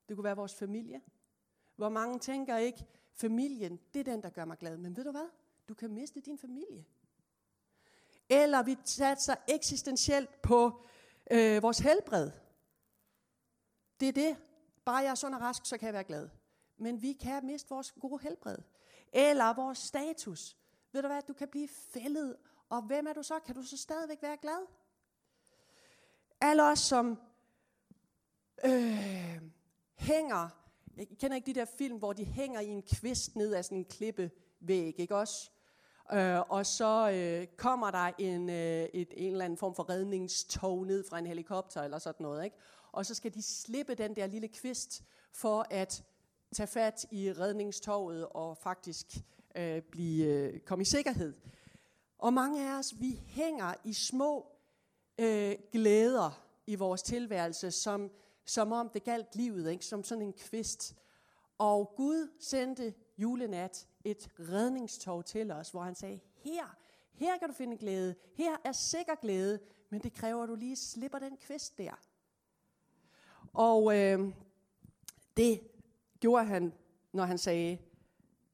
Det 0.10 0.18
kunne 0.18 0.24
være 0.24 0.36
vores 0.36 0.56
familie, 0.56 1.02
Hvor 1.76 1.90
mange 1.90 2.20
tænker 2.20 2.58
ikke, 2.58 2.86
familien, 3.14 3.80
det 3.94 4.00
er 4.00 4.04
den, 4.04 4.24
der 4.24 4.30
gør 4.30 4.46
mig 4.46 4.58
glad. 4.58 4.78
Men 4.78 4.98
ved 4.98 5.04
du 5.04 5.12
hvad? 5.12 5.30
Du 5.70 5.74
kan 5.74 5.92
miste 5.92 6.20
din 6.20 6.38
familie. 6.38 6.86
Eller 8.32 8.63
vi 8.63 8.78
satser 8.86 9.36
eksistentielt 9.48 10.41
på 10.41 10.86
øh, 11.32 11.63
vores 11.63 11.80
helbred. 11.80 12.32
Det 14.00 14.08
er 14.08 14.12
det. 14.12 14.38
Bare 14.86 14.98
jeg 14.98 15.12
er 15.12 15.15
sund 15.15 15.36
og 15.36 15.41
rask, 15.41 15.65
så 15.65 15.78
kan 15.78 15.86
jeg 15.86 15.94
være 15.94 16.04
glad. 16.04 16.30
Men 16.78 17.02
vi 17.02 17.13
kan 17.13 17.46
miste 17.46 17.70
vores 17.70 17.91
gode 17.91 18.24
helbred. 18.24 18.58
Eller 19.13 19.54
vores 19.54 19.78
status. 19.78 20.58
Ved 20.91 21.02
du 21.02 21.08
hvad, 21.08 21.22
du 21.22 21.34
kan 21.34 21.48
blive 21.48 21.67
fældet. 21.67 22.36
Og 22.70 22.82
hvem 22.82 23.08
er 23.08 23.13
du 23.13 23.24
så? 23.24 23.39
Kan 23.39 23.56
du 23.56 23.63
så 23.63 23.78
stadigvæk 23.78 24.22
være 24.22 24.38
glad? 24.38 24.67
Alle 26.41 26.63
os, 26.63 26.80
som 26.80 27.20
øh, 28.65 29.41
hænger, 29.96 30.50
jeg 30.98 31.08
kender 31.20 31.36
ikke 31.36 31.54
de 31.54 31.60
der 31.60 31.65
film, 31.65 31.98
hvor 31.98 32.13
de 32.13 32.26
hænger 32.26 32.60
i 32.60 32.67
en 32.67 32.84
kvist 32.84 33.36
ned 33.36 33.54
af 33.54 33.65
sådan 33.65 33.78
en 33.78 33.86
klippevæg, 33.86 35.00
ikke 35.00 35.15
også? 35.15 35.52
Øh, 36.14 36.40
og 36.40 36.66
så 36.66 37.12
øh, 37.12 37.48
kommer 37.58 37.92
der 37.92 38.12
en, 38.18 38.50
øh, 38.50 38.84
et, 38.94 39.14
en 39.18 39.32
eller 39.32 39.46
anden 39.46 39.58
form 39.58 39.76
for 39.76 39.90
redningstog 39.90 40.86
ned 40.86 41.04
fra 41.10 41.20
en 41.20 41.26
helikopter 41.26 41.84
eller 41.84 42.00
sådan 42.00 42.24
noget, 42.24 42.44
ikke? 42.44 42.58
Og 42.92 43.06
så 43.06 43.16
skal 43.16 43.34
de 43.34 43.42
slippe 43.42 43.96
den 43.96 44.16
der 44.16 44.28
lille 44.28 44.48
kvist 44.48 45.04
for 45.34 45.66
at 45.70 46.04
tage 46.54 46.68
fat 46.68 47.06
i 47.12 47.34
redningstoget 47.34 48.28
og 48.28 48.58
faktisk 48.58 49.06
øh, 49.56 49.82
blive, 49.82 50.26
øh, 50.26 50.60
komme 50.60 50.82
i 50.82 50.86
sikkerhed. 50.86 51.34
Og 52.18 52.34
mange 52.34 52.70
af 52.70 52.80
os, 52.80 52.94
vi 53.00 53.22
hænger 53.28 53.74
i 53.84 53.94
små 53.94 54.52
øh, 55.18 55.56
glæder 55.72 56.44
i 56.68 56.76
vores 56.76 57.02
tilværelse, 57.02 57.72
som, 57.72 58.12
som 58.46 58.72
om 58.72 58.90
det 58.90 59.04
galt 59.04 59.36
livet, 59.36 59.72
ikke? 59.72 59.86
som 59.86 60.04
sådan 60.04 60.22
en 60.22 60.34
kvist. 60.34 60.96
Og 61.58 61.94
Gud 61.96 62.30
sendte 62.40 62.94
julenat 63.18 63.88
et 64.04 64.30
redningstog 64.40 65.26
til 65.26 65.52
os, 65.52 65.70
hvor 65.70 65.82
han 65.82 65.96
sagde, 65.96 66.20
her, 66.36 66.76
her 67.14 67.38
kan 67.38 67.48
du 67.48 67.54
finde 67.54 67.78
glæde, 67.78 68.16
her 68.34 68.58
er 68.64 68.72
sikker 68.72 69.16
glæde, 69.16 69.60
men 69.90 70.02
det 70.02 70.14
kræver, 70.14 70.44
at 70.44 70.50
du 70.50 70.56
lige 70.56 70.76
slipper 70.76 71.20
den 71.20 71.38
kvist 71.38 71.78
der. 71.78 72.00
Og 73.54 73.98
øh, 73.98 74.34
det 75.38 75.62
gjorde 76.20 76.46
han, 76.46 76.74
når 77.14 77.24
han 77.26 77.38
sagde, 77.38 77.78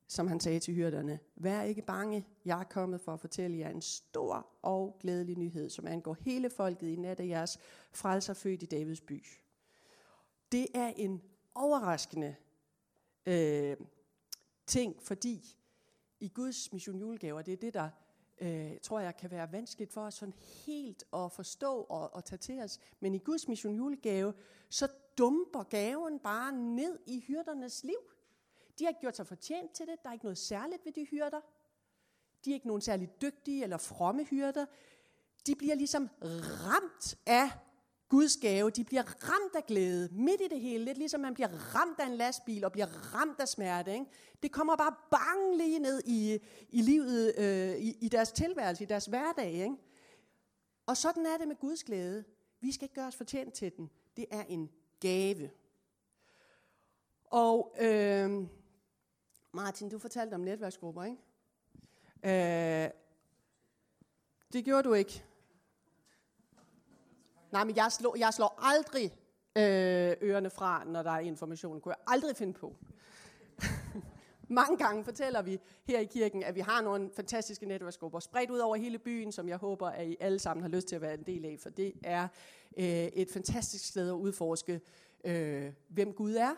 som 0.08 0.28
han 0.28 0.40
sagde 0.40 0.60
til 0.60 0.74
hyrderne, 0.74 1.20
vær 1.36 1.62
ikke 1.62 1.82
bange, 1.82 2.26
jeg 2.46 2.60
er 2.60 2.64
kommet 2.64 3.02
for 3.02 3.14
at 3.14 3.20
fortælle 3.20 3.58
jer 3.58 3.70
en 3.70 3.82
stor 3.82 4.48
og 4.62 4.98
glædelig 5.00 5.38
nyhed, 5.38 5.70
som 5.70 5.88
angår 5.88 6.18
hele 6.22 6.50
folket 6.50 6.88
i 6.88 6.96
nat 6.96 7.20
af 7.20 7.28
jeres 7.28 7.60
frelser 7.92 8.34
født 8.34 8.64
i 8.64 8.66
Davids 8.66 9.02
by. 9.02 9.26
Det 10.52 10.68
er 10.74 10.88
en 10.96 11.22
overraskende 11.56 12.36
øh, 13.26 13.78
ting, 14.68 15.04
fordi 15.04 15.58
i 16.20 16.28
Guds 16.28 16.74
mission 16.74 17.00
julegaver, 17.00 17.42
det 17.42 17.54
er 17.54 17.58
det, 17.58 17.74
der 17.74 17.90
øh, 18.42 18.80
tror 18.84 19.00
jeg 19.00 19.18
kan 19.18 19.32
være 19.32 19.52
vanskeligt 19.52 19.94
for 19.94 20.02
os 20.02 20.14
sådan 20.14 20.34
helt 20.66 21.04
at 21.14 21.32
forstå 21.32 21.82
og, 21.82 22.16
og 22.16 22.26
tage 22.26 22.40
til 22.40 22.60
os. 22.60 22.80
Men 23.00 23.14
i 23.14 23.18
Guds 23.18 23.48
mission 23.48 23.76
julegave, 23.76 24.34
så 24.70 24.88
dumper 25.18 25.64
gaven 25.64 26.20
bare 26.20 26.52
ned 26.52 27.00
i 27.06 27.20
hyrdernes 27.20 27.84
liv. 27.84 27.98
De 28.80 28.84
har 28.84 28.90
ikke 28.90 29.02
gjort 29.02 29.16
sig 29.16 29.28
fortjent 29.28 29.72
til 29.72 29.86
det. 29.86 29.96
Der 30.04 30.10
er 30.10 30.14
ikke 30.14 30.26
noget 30.26 30.38
særligt 30.38 30.86
ved 30.86 30.94
de 30.94 31.06
hyrder. 31.06 31.42
De 32.46 32.50
er 32.50 32.54
ikke 32.54 32.68
nogen 32.68 32.82
særligt 32.82 33.22
dygtige 33.22 33.64
eller 33.64 33.78
fromme 33.78 34.24
hyrder. 34.24 34.66
De 35.48 35.56
bliver 35.56 35.76
ligesom 35.76 36.10
ramt 36.22 37.18
af 37.26 37.52
Guds 38.10 38.38
gave. 38.38 38.70
De 38.70 38.84
bliver 38.84 39.04
ramt 39.04 39.56
af 39.56 39.66
glæde 39.66 40.10
midt 40.12 40.42
i 40.42 40.48
det 40.48 40.60
hele. 40.60 40.86
Lidt 40.86 40.98
ligesom 40.98 41.22
man 41.22 41.34
bliver 41.34 41.76
ramt 41.76 42.00
af 42.00 42.06
en 42.06 42.16
lastbil 42.16 42.66
og 42.66 42.72
bliver 42.72 43.16
ramt 43.16 43.40
af 43.40 43.48
smerte. 43.48 43.94
Ikke? 43.94 44.06
Det 44.44 44.52
kommer 44.52 44.76
bare 44.76 44.96
bang 45.12 45.58
lige 45.58 45.80
ned 45.80 46.02
i, 46.06 46.40
i 46.70 46.82
livet, 46.82 47.34
øh, 47.38 47.78
i, 47.78 47.98
i 48.02 48.10
deres 48.10 48.32
tilværelse, 48.32 48.84
i 48.84 48.88
deres 48.88 49.06
hverdag. 49.06 49.52
Ikke? 49.52 49.76
Og 50.86 50.98
sådan 50.98 51.26
er 51.26 51.38
det 51.38 51.48
med 51.48 51.56
Guds 51.56 51.84
glæde. 51.84 52.24
Vi 52.62 52.72
skal 52.72 52.86
ikke 52.86 52.96
gøre 52.96 53.08
os 53.08 53.16
fortjent 53.16 53.54
til 53.54 53.72
den. 53.78 53.90
Det 54.18 54.26
er 54.32 54.44
en 54.44 54.70
gave. 55.00 55.50
Og 57.24 57.76
øh, 57.80 58.48
Martin, 59.52 59.90
du 59.90 60.00
fortalte 60.00 60.34
om 60.34 60.42
netværksgrupper, 60.42 61.04
ikke? 61.04 61.18
Øh, 62.24 62.92
det 64.54 64.66
gjorde 64.66 64.84
du 64.84 64.94
ikke. 64.94 65.24
Nej, 67.52 67.64
men 67.64 67.76
jeg 67.76 67.92
slår, 67.92 68.18
jeg 68.18 68.34
slår 68.34 68.60
aldrig 68.62 69.12
øh, 69.58 70.30
ørerne 70.30 70.50
fra, 70.50 70.84
når 70.86 71.04
der 71.04 71.12
er 71.12 71.20
information. 71.20 71.82
Kunne 71.82 71.94
jeg 71.98 72.14
aldrig 72.14 72.36
finde 72.36 72.54
på. 72.54 72.76
Mange 74.50 74.78
gange 74.78 75.04
fortæller 75.04 75.42
vi 75.42 75.60
her 75.86 76.00
i 76.00 76.06
kirken, 76.06 76.44
at 76.44 76.56
vi 76.56 76.60
har 76.60 76.82
nogle 76.82 77.10
fantastiske 77.16 77.66
netværksgrupper 77.66 78.20
spredt 78.20 78.50
ud 78.50 78.60
over 78.60 78.76
hele 78.76 79.00
byen, 79.00 79.32
som 79.32 79.50
jeg 79.50 79.58
håber, 79.58 79.88
at 79.88 80.08
I 80.08 80.18
alle 80.20 80.40
sammen 80.40 80.62
har 80.62 80.70
lyst 80.70 80.88
til 80.88 80.96
at 80.96 81.02
være 81.02 81.14
en 81.14 81.24
del 81.24 81.46
af, 81.46 81.58
for 81.60 81.70
det 81.70 81.94
er 82.04 82.28
øh, 82.78 82.86
et 82.86 83.32
fantastisk 83.32 83.86
sted 83.86 84.10
at 84.10 84.14
udforske, 84.14 84.82
øh, 85.24 85.72
hvem 85.88 86.14
Gud 86.14 86.36
er, 86.36 86.56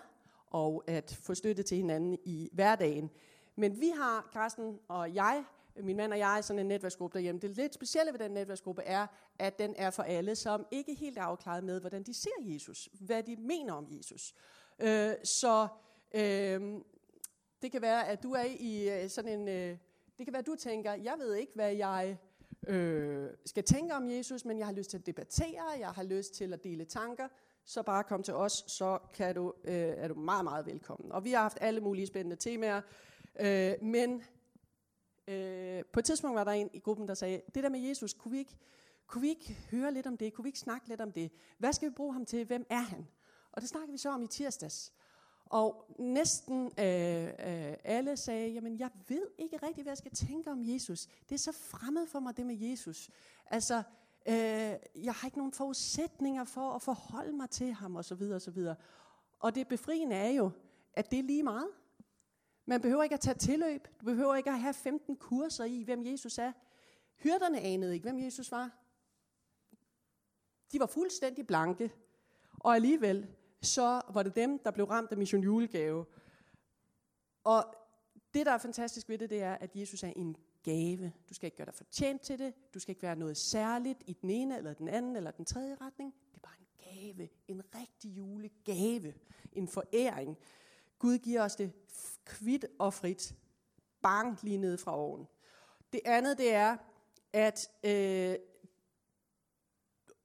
og 0.49 0.83
at 0.87 1.19
få 1.23 1.33
støtte 1.35 1.63
til 1.63 1.77
hinanden 1.77 2.17
i 2.25 2.49
hverdagen. 2.53 3.09
Men 3.55 3.81
vi 3.81 3.91
har, 3.97 4.29
Carsten 4.33 4.79
og 4.87 5.15
jeg, 5.15 5.43
min 5.83 5.97
mand 5.97 6.13
og 6.13 6.19
jeg, 6.19 6.39
sådan 6.43 6.59
en 6.59 6.65
netværksgruppe 6.65 7.17
derhjemme. 7.17 7.41
Det 7.41 7.49
lidt 7.49 7.73
specielle 7.73 8.11
ved 8.11 8.19
den 8.19 8.31
netværksgruppe 8.31 8.81
er, 8.81 9.07
at 9.39 9.59
den 9.59 9.75
er 9.77 9.89
for 9.89 10.03
alle, 10.03 10.35
som 10.35 10.65
ikke 10.71 10.93
helt 10.93 11.17
er 11.17 11.21
afklaret 11.21 11.63
med, 11.63 11.79
hvordan 11.79 12.03
de 12.03 12.13
ser 12.13 12.29
Jesus, 12.41 12.89
hvad 12.93 13.23
de 13.23 13.35
mener 13.35 13.73
om 13.73 13.87
Jesus. 13.97 14.35
Øh, 14.79 15.13
så 15.23 15.67
øh, 16.13 16.81
det 17.61 17.71
kan 17.71 17.81
være, 17.81 18.07
at 18.07 18.23
du 18.23 18.31
er 18.31 18.45
i 18.59 19.03
øh, 19.03 19.09
sådan 19.09 19.39
en... 19.39 19.47
Øh, 19.47 19.77
det 20.17 20.25
kan 20.25 20.33
være, 20.33 20.39
at 20.39 20.47
du 20.47 20.55
tænker, 20.55 20.93
jeg 20.93 21.15
ved 21.19 21.35
ikke, 21.35 21.51
hvad 21.55 21.73
jeg 21.73 22.17
øh, 22.67 23.29
skal 23.45 23.63
tænke 23.63 23.95
om 23.95 24.09
Jesus, 24.09 24.45
men 24.45 24.57
jeg 24.59 24.65
har 24.67 24.73
lyst 24.73 24.89
til 24.89 24.97
at 24.97 25.05
debattere, 25.05 25.69
jeg 25.79 25.89
har 25.89 26.03
lyst 26.03 26.33
til 26.33 26.53
at 26.53 26.63
dele 26.63 26.85
tanker, 26.85 27.27
så 27.65 27.83
bare 27.83 28.03
kom 28.03 28.23
til 28.23 28.33
os, 28.33 28.63
så 28.67 28.99
kan 29.13 29.35
du, 29.35 29.53
øh, 29.63 29.73
er 29.73 30.07
du 30.07 30.13
meget, 30.13 30.43
meget 30.43 30.65
velkommen. 30.65 31.11
Og 31.11 31.23
vi 31.23 31.31
har 31.31 31.41
haft 31.41 31.57
alle 31.61 31.81
mulige 31.81 32.07
spændende 32.07 32.35
temaer, 32.35 32.81
øh, 33.39 33.73
men 33.81 34.23
øh, 35.29 35.83
på 35.93 35.99
et 35.99 36.05
tidspunkt 36.05 36.35
var 36.35 36.43
der 36.43 36.51
en 36.51 36.69
i 36.73 36.79
gruppen, 36.79 37.07
der 37.07 37.13
sagde, 37.13 37.41
det 37.55 37.63
der 37.63 37.69
med 37.69 37.79
Jesus, 37.79 38.13
kunne 38.13 38.31
vi, 38.31 38.37
ikke, 38.37 38.57
kunne 39.07 39.21
vi 39.21 39.29
ikke 39.29 39.57
høre 39.71 39.93
lidt 39.93 40.07
om 40.07 40.17
det? 40.17 40.33
Kunne 40.33 40.43
vi 40.43 40.49
ikke 40.49 40.59
snakke 40.59 40.87
lidt 40.87 41.01
om 41.01 41.11
det? 41.11 41.31
Hvad 41.57 41.73
skal 41.73 41.89
vi 41.89 41.93
bruge 41.93 42.13
ham 42.13 42.25
til? 42.25 42.45
Hvem 42.45 42.65
er 42.69 42.79
han? 42.79 43.07
Og 43.51 43.61
det 43.61 43.69
snakkede 43.69 43.91
vi 43.91 43.97
så 43.97 44.09
om 44.09 44.21
i 44.21 44.27
tirsdags. 44.27 44.93
Og 45.45 45.95
næsten 45.99 46.65
øh, 46.65 47.23
øh, 47.23 47.73
alle 47.83 48.17
sagde, 48.17 48.49
jamen 48.49 48.79
jeg 48.79 48.89
ved 49.07 49.27
ikke 49.37 49.57
rigtig, 49.57 49.83
hvad 49.83 49.91
jeg 49.91 49.97
skal 49.97 50.11
tænke 50.11 50.51
om 50.51 50.59
Jesus. 50.61 51.07
Det 51.29 51.35
er 51.35 51.39
så 51.39 51.51
fremmed 51.51 52.07
for 52.07 52.19
mig, 52.19 52.37
det 52.37 52.45
med 52.45 52.55
Jesus. 52.55 53.09
Altså, 53.45 53.83
øh, 54.25 54.33
jeg 54.95 55.13
har 55.13 55.25
ikke 55.25 55.37
nogen 55.37 55.53
forudsætninger 55.53 56.43
for 56.43 56.71
at 56.71 56.81
forholde 56.81 57.33
mig 57.33 57.49
til 57.49 57.73
ham, 57.73 57.95
og 57.95 58.05
så 58.05 58.15
videre, 58.15 58.35
og 58.35 58.41
så 58.41 58.51
videre. 58.51 58.75
Og 59.39 59.55
det 59.55 59.67
befriende 59.67 60.15
er 60.15 60.29
jo, 60.29 60.51
at 60.93 61.11
det 61.11 61.19
er 61.19 61.23
lige 61.23 61.43
meget. 61.43 61.67
Man 62.69 62.81
behøver 62.81 63.03
ikke 63.03 63.13
at 63.13 63.19
tage 63.19 63.37
tilløb. 63.37 63.87
Du 63.99 64.05
behøver 64.05 64.35
ikke 64.35 64.49
at 64.49 64.59
have 64.59 64.73
15 64.73 65.15
kurser 65.15 65.63
i, 65.63 65.83
hvem 65.83 66.05
Jesus 66.05 66.37
er. 66.37 66.51
Hyrderne 67.15 67.59
anede 67.59 67.93
ikke, 67.93 68.03
hvem 68.03 68.19
Jesus 68.19 68.51
var. 68.51 68.71
De 70.71 70.79
var 70.79 70.85
fuldstændig 70.85 71.47
blanke. 71.47 71.91
Og 72.59 72.75
alligevel, 72.75 73.27
så 73.61 74.01
var 74.09 74.23
det 74.23 74.35
dem, 74.35 74.59
der 74.59 74.71
blev 74.71 74.85
ramt 74.85 75.11
af 75.11 75.17
mission 75.17 75.43
julegave. 75.43 76.05
Og 77.43 77.75
det, 78.33 78.45
der 78.45 78.51
er 78.51 78.57
fantastisk 78.57 79.09
ved 79.09 79.17
det, 79.17 79.29
det 79.29 79.41
er, 79.41 79.53
at 79.53 79.75
Jesus 79.75 80.03
er 80.03 80.13
en 80.15 80.35
gave. 80.63 81.13
Du 81.29 81.33
skal 81.33 81.47
ikke 81.47 81.57
gøre 81.57 81.65
dig 81.65 81.75
fortjent 81.75 82.21
til 82.21 82.39
det. 82.39 82.53
Du 82.73 82.79
skal 82.79 82.91
ikke 82.91 83.03
være 83.03 83.15
noget 83.15 83.37
særligt 83.37 84.03
i 84.07 84.13
den 84.13 84.29
ene, 84.29 84.57
eller 84.57 84.73
den 84.73 84.87
anden, 84.87 85.15
eller 85.15 85.31
den 85.31 85.45
tredje 85.45 85.77
retning. 85.81 86.13
Det 86.31 86.35
er 86.35 86.47
bare 86.47 86.59
en 86.59 86.67
gave. 87.15 87.29
En 87.47 87.61
rigtig 87.75 88.17
julegave. 88.17 89.13
En 89.53 89.67
foræring. 89.67 90.37
Gud 90.99 91.17
giver 91.17 91.43
os 91.43 91.55
det 91.55 91.73
kvidt 92.29 92.65
og 92.79 92.93
frit. 92.93 93.35
Bang 94.01 94.39
lige 94.43 94.57
ned 94.57 94.77
fra 94.77 94.97
oven. 94.97 95.27
Det 95.93 96.01
andet, 96.05 96.37
det 96.37 96.53
er, 96.53 96.77
at, 97.33 97.69
øh, 97.83 98.35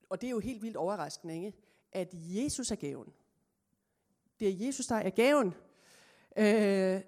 og 0.09 0.21
det 0.21 0.27
er 0.27 0.31
jo 0.31 0.39
helt 0.39 0.63
vildt 0.63 0.77
overraskende, 0.77 1.35
ikke? 1.35 1.53
at 1.93 2.09
Jesus 2.13 2.71
er 2.71 2.77
gaven. 2.77 3.13
Det 4.41 4.49
er 4.49 4.67
Jesus, 4.67 4.87
der 4.87 4.95
er 4.95 5.11
gaven. 5.11 5.55
Øh, 6.37 7.01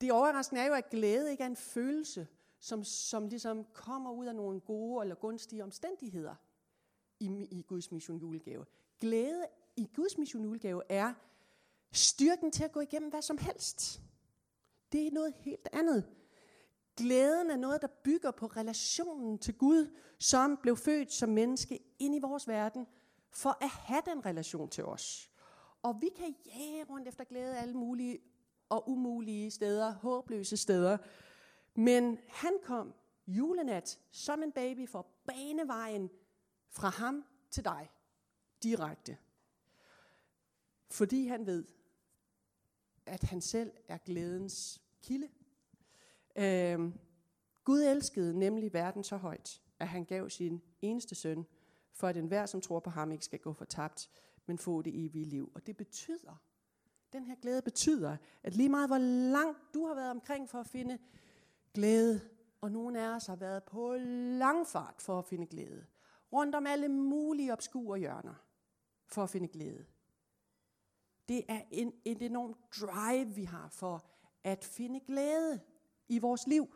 det 0.00 0.12
overraskende 0.12 0.60
er 0.60 0.66
jo, 0.66 0.74
at 0.74 0.90
glæde 0.90 1.30
ikke 1.30 1.42
er 1.42 1.46
en 1.46 1.56
følelse, 1.56 2.28
som, 2.60 2.84
som 2.84 3.28
ligesom 3.28 3.66
kommer 3.72 4.12
ud 4.12 4.26
af 4.26 4.34
nogle 4.34 4.60
gode 4.60 5.02
eller 5.02 5.14
gunstige 5.14 5.64
omstændigheder 5.64 6.34
i, 7.20 7.26
i 7.50 7.62
Guds 7.62 7.92
mission 7.92 8.18
julegave. 8.18 8.66
Glæde 9.00 9.46
i 9.76 9.90
Guds 9.94 10.18
mission 10.18 10.42
julegave 10.42 10.82
er 10.88 11.14
styrken 11.92 12.50
til 12.50 12.64
at 12.64 12.72
gå 12.72 12.80
igennem 12.80 13.10
hvad 13.10 13.22
som 13.22 13.38
helst. 13.38 14.02
Det 14.92 15.06
er 15.06 15.10
noget 15.10 15.34
helt 15.36 15.68
andet. 15.72 16.08
Glæden 16.96 17.50
er 17.50 17.56
noget, 17.56 17.82
der 17.82 17.88
bygger 18.04 18.30
på 18.30 18.46
relationen 18.46 19.38
til 19.38 19.54
Gud, 19.54 19.96
som 20.18 20.58
blev 20.62 20.76
født 20.76 21.12
som 21.12 21.28
menneske 21.28 21.78
ind 21.98 22.14
i 22.14 22.18
vores 22.18 22.48
verden, 22.48 22.86
for 23.30 23.64
at 23.64 23.68
have 23.68 24.02
den 24.06 24.26
relation 24.26 24.68
til 24.68 24.84
os. 24.84 25.30
Og 25.82 26.00
vi 26.00 26.08
kan 26.16 26.34
jage 26.46 26.84
rundt 26.84 27.08
efter 27.08 27.24
glæde 27.24 27.58
alle 27.58 27.74
mulige 27.74 28.18
og 28.68 28.90
umulige 28.90 29.50
steder, 29.50 29.92
håbløse 29.92 30.56
steder. 30.56 30.98
Men 31.74 32.18
han 32.28 32.52
kom 32.62 32.94
julenat 33.26 33.98
som 34.10 34.42
en 34.42 34.52
baby 34.52 34.88
for 34.88 35.06
banevejen 35.26 36.10
fra 36.70 36.88
ham 36.88 37.24
til 37.50 37.64
dig 37.64 37.90
direkte. 38.62 39.16
Fordi 40.90 41.26
han 41.26 41.46
ved, 41.46 41.64
at 43.10 43.22
han 43.22 43.40
selv 43.40 43.72
er 43.88 43.98
glædens 43.98 44.82
kilde. 45.02 45.28
Øhm, 46.36 46.94
Gud 47.64 47.80
elskede 47.80 48.38
nemlig 48.38 48.72
verden 48.72 49.04
så 49.04 49.16
højt, 49.16 49.60
at 49.78 49.88
han 49.88 50.04
gav 50.04 50.30
sin 50.30 50.62
eneste 50.82 51.14
søn, 51.14 51.46
for 51.92 52.08
at 52.08 52.16
enhver, 52.16 52.46
som 52.46 52.60
tror 52.60 52.80
på 52.80 52.90
ham, 52.90 53.12
ikke 53.12 53.24
skal 53.24 53.38
gå 53.38 53.52
fortabt, 53.52 54.10
men 54.46 54.58
få 54.58 54.82
det 54.82 55.06
evige 55.06 55.24
liv. 55.24 55.52
Og 55.54 55.66
det 55.66 55.76
betyder, 55.76 56.42
den 57.12 57.24
her 57.24 57.34
glæde 57.34 57.62
betyder, 57.62 58.16
at 58.42 58.54
lige 58.54 58.68
meget 58.68 58.88
hvor 58.88 58.98
langt 59.32 59.58
du 59.74 59.86
har 59.86 59.94
været 59.94 60.10
omkring 60.10 60.48
for 60.48 60.58
at 60.60 60.66
finde 60.66 60.98
glæde, 61.74 62.20
og 62.60 62.72
nogle 62.72 63.00
af 63.00 63.16
os 63.16 63.26
har 63.26 63.36
været 63.36 63.64
på 63.64 63.94
lang 64.38 64.66
fart 64.66 65.02
for 65.02 65.18
at 65.18 65.24
finde 65.24 65.46
glæde, 65.46 65.86
rundt 66.32 66.54
om 66.54 66.66
alle 66.66 66.88
mulige 66.88 67.52
obskure 67.52 67.98
hjørner 67.98 68.34
for 69.06 69.22
at 69.22 69.30
finde 69.30 69.48
glæde. 69.48 69.84
Det 71.28 71.44
er 71.48 71.60
en, 71.70 71.92
en 72.04 72.22
enorm 72.22 72.54
drive, 72.80 73.34
vi 73.34 73.44
har 73.44 73.68
for 73.68 74.04
at 74.44 74.64
finde 74.64 75.00
glæde 75.00 75.60
i 76.08 76.18
vores 76.18 76.46
liv. 76.46 76.68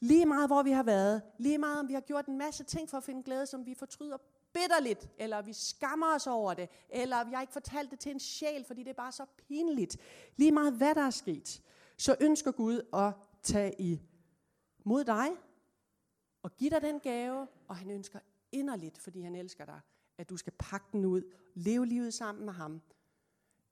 Lige 0.00 0.26
meget 0.26 0.48
hvor 0.48 0.62
vi 0.62 0.70
har 0.70 0.82
været, 0.82 1.22
lige 1.38 1.58
meget 1.58 1.80
om 1.80 1.88
vi 1.88 1.94
har 1.94 2.00
gjort 2.00 2.26
en 2.26 2.38
masse 2.38 2.64
ting 2.64 2.90
for 2.90 2.96
at 2.96 3.04
finde 3.04 3.22
glæde, 3.22 3.46
som 3.46 3.66
vi 3.66 3.74
fortryder 3.74 4.16
bitterligt, 4.52 5.08
eller 5.18 5.42
vi 5.42 5.52
skammer 5.52 6.14
os 6.14 6.26
over 6.26 6.54
det, 6.54 6.68
eller 6.90 7.24
vi 7.24 7.32
har 7.32 7.40
ikke 7.40 7.52
fortalt 7.52 7.90
det 7.90 7.98
til 7.98 8.12
en 8.12 8.20
sjæl, 8.20 8.64
fordi 8.64 8.82
det 8.82 8.90
er 8.90 8.94
bare 8.94 9.12
så 9.12 9.24
pinligt. 9.48 9.96
Lige 10.36 10.52
meget 10.52 10.72
hvad 10.72 10.94
der 10.94 11.02
er 11.02 11.10
sket, 11.10 11.62
så 11.98 12.16
ønsker 12.20 12.52
Gud 12.52 12.80
at 12.92 13.12
tage 13.42 13.80
i 13.80 14.02
mod 14.84 15.04
dig, 15.04 15.28
og 16.42 16.56
give 16.56 16.70
dig 16.70 16.82
den 16.82 17.00
gave, 17.00 17.46
og 17.68 17.76
han 17.76 17.90
ønsker 17.90 18.18
inderligt, 18.52 18.98
fordi 18.98 19.20
han 19.20 19.34
elsker 19.34 19.64
dig, 19.64 19.80
at 20.18 20.30
du 20.30 20.36
skal 20.36 20.52
pakke 20.58 20.86
den 20.92 21.04
ud, 21.04 21.22
leve 21.54 21.86
livet 21.86 22.14
sammen 22.14 22.44
med 22.44 22.52
ham, 22.52 22.82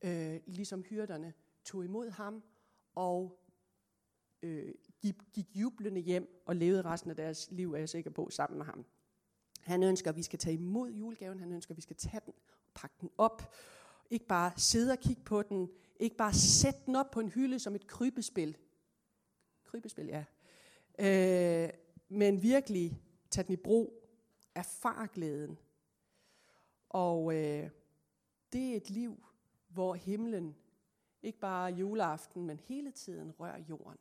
øh, 0.04 0.40
ligesom 0.46 0.82
hyrderne 0.82 1.32
tog 1.64 1.84
imod 1.84 2.10
ham, 2.10 2.42
og 2.94 3.44
øh, 4.42 4.74
gik, 5.00 5.14
gik 5.32 5.46
jublende 5.54 6.00
hjem 6.00 6.42
og 6.46 6.56
levede 6.56 6.82
resten 6.82 7.10
af 7.10 7.16
deres 7.16 7.48
liv, 7.50 7.72
er 7.72 7.78
jeg 7.78 7.88
sikker 7.88 8.10
på, 8.10 8.30
sammen 8.30 8.58
med 8.58 8.66
ham. 8.66 8.84
Han 9.60 9.82
ønsker, 9.82 10.10
at 10.10 10.16
vi 10.16 10.22
skal 10.22 10.38
tage 10.38 10.54
imod 10.54 10.90
julegaven. 10.90 11.40
Han 11.40 11.52
ønsker, 11.52 11.72
at 11.72 11.76
vi 11.76 11.82
skal 11.82 11.96
tage 11.96 12.20
den 12.26 12.34
og 12.48 12.70
pakke 12.74 12.96
den 13.00 13.10
op. 13.18 13.54
Ikke 14.10 14.26
bare 14.26 14.52
sidde 14.56 14.92
og 14.92 14.98
kigge 14.98 15.22
på 15.22 15.42
den. 15.42 15.70
Ikke 16.00 16.16
bare 16.16 16.34
sætte 16.34 16.80
den 16.86 16.96
op 16.96 17.10
på 17.10 17.20
en 17.20 17.28
hylde 17.28 17.58
som 17.58 17.74
et 17.74 17.86
krybespil. 17.86 18.56
Krybespil, 19.64 20.06
ja. 20.06 20.24
Øh, 20.98 21.70
men 22.08 22.42
virkelig 22.42 23.02
tage 23.30 23.44
den 23.44 23.52
i 23.52 23.56
brug. 23.56 24.08
Erfare 24.54 25.08
glæden. 25.12 25.58
Og 26.88 27.34
øh, 27.34 27.70
det 28.52 28.72
er 28.72 28.76
et 28.76 28.90
liv, 28.90 29.24
hvor 29.74 29.94
himlen 29.94 30.56
ikke 31.22 31.38
bare 31.38 31.72
juleaften, 31.72 32.46
men 32.46 32.60
hele 32.60 32.90
tiden 32.90 33.32
rører 33.32 33.58
jorden. 33.58 33.98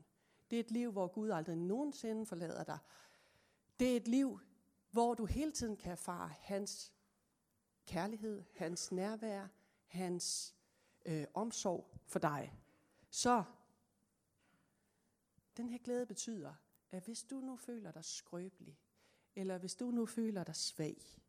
Det 0.51 0.55
er 0.55 0.59
et 0.59 0.71
liv, 0.71 0.91
hvor 0.91 1.07
Gud 1.07 1.29
aldrig 1.29 1.55
nogensinde 1.57 2.25
forlader 2.25 2.63
dig. 2.63 2.77
Det 3.79 3.91
er 3.91 3.95
et 3.95 4.07
liv, 4.07 4.39
hvor 4.91 5.13
du 5.13 5.25
hele 5.25 5.51
tiden 5.51 5.77
kan 5.77 5.91
erfare 5.91 6.33
hans 6.39 6.93
kærlighed, 7.86 8.43
hans 8.55 8.91
nærvær, 8.91 9.47
hans 9.88 10.55
øh, 11.05 11.25
omsorg 11.33 11.99
for 12.05 12.19
dig. 12.19 12.59
Så 13.09 13.43
den 15.57 15.69
her 15.69 15.77
glæde 15.77 16.05
betyder, 16.05 16.53
at 16.91 17.03
hvis 17.03 17.23
du 17.23 17.39
nu 17.39 17.55
føler 17.55 17.91
dig 17.91 18.05
skrøbelig, 18.05 18.79
eller 19.36 19.57
hvis 19.57 19.75
du 19.75 19.91
nu 19.91 20.05
føler 20.05 20.43
dig 20.43 20.55
svag, 20.55 21.21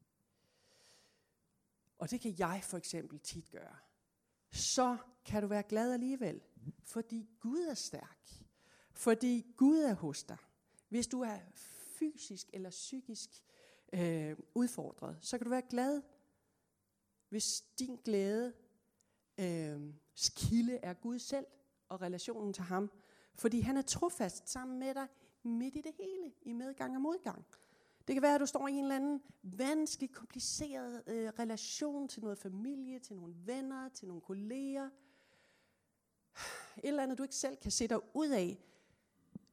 og 1.99 2.11
det 2.11 2.21
kan 2.21 2.35
jeg 2.39 2.61
for 2.65 2.77
eksempel 2.77 3.19
tit 3.19 3.51
gøre, 3.51 3.77
så 4.55 4.97
kan 5.25 5.43
du 5.43 5.49
være 5.49 5.63
glad 5.63 5.93
alligevel, 5.93 6.41
fordi 6.85 7.29
Gud 7.41 7.59
er 7.59 7.75
stærk. 7.75 8.19
Fordi 8.93 9.55
Gud 9.57 9.79
er 9.79 9.95
hos 9.95 10.23
dig. 10.23 10.37
Hvis 10.89 11.07
du 11.07 11.21
er 11.21 11.39
fysisk 11.99 12.51
eller 12.53 12.71
psykisk 12.71 13.31
øh, 13.93 14.37
udfordret, 14.55 15.19
så 15.21 15.39
kan 15.39 15.45
du 15.45 15.51
være 15.51 15.63
glad, 15.71 16.03
hvis 17.29 17.61
din 17.79 17.97
glæde 18.05 18.53
øh, 19.39 19.95
kilde 20.37 20.77
er 20.77 20.95
Gud 20.95 21.19
selv 21.19 21.47
og 21.89 22.03
relationen 22.03 22.53
til 22.53 22.63
ham. 22.63 22.91
Fordi 23.35 23.61
han 23.61 23.77
er 23.77 23.83
trofast 23.83 24.49
sammen 24.49 24.79
med 24.79 24.95
dig 24.95 25.09
midt 25.43 25.77
i 25.77 25.81
det 25.81 25.93
hele, 25.99 26.33
i 26.43 26.53
medgang 26.53 26.95
og 26.95 27.03
modgang. 27.03 27.45
Det 28.07 28.15
kan 28.15 28.23
være, 28.23 28.35
at 28.35 28.41
du 28.41 28.47
står 28.47 28.69
i 28.69 28.73
en 28.73 28.85
eller 28.85 28.97
anden 28.97 29.23
vanskelig, 29.43 30.13
kompliceret 30.13 31.03
øh, 31.07 31.33
relation 31.39 32.09
til 32.09 32.23
noget 32.23 32.39
familie, 32.39 32.99
til 32.99 33.17
nogle 33.17 33.35
venner, 33.37 33.89
til 33.89 34.09
nogle 34.09 34.21
kolleger. 34.23 34.91
Et 36.77 36.89
eller 36.89 37.03
andet, 37.03 37.19
du 37.19 37.23
ikke 37.23 37.35
selv 37.35 37.57
kan 37.57 37.71
se 37.71 37.89
dig 37.89 38.17
ud 38.17 38.29
af. 38.29 38.65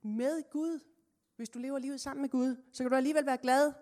Med 0.01 0.49
Gud, 0.49 0.79
hvis 1.35 1.49
du 1.49 1.59
lever 1.59 1.79
livet 1.79 2.01
sammen 2.01 2.21
med 2.21 2.29
Gud, 2.29 2.55
så 2.71 2.83
kan 2.83 2.91
du 2.91 2.95
alligevel 2.95 3.25
være 3.25 3.37
glad, 3.37 3.73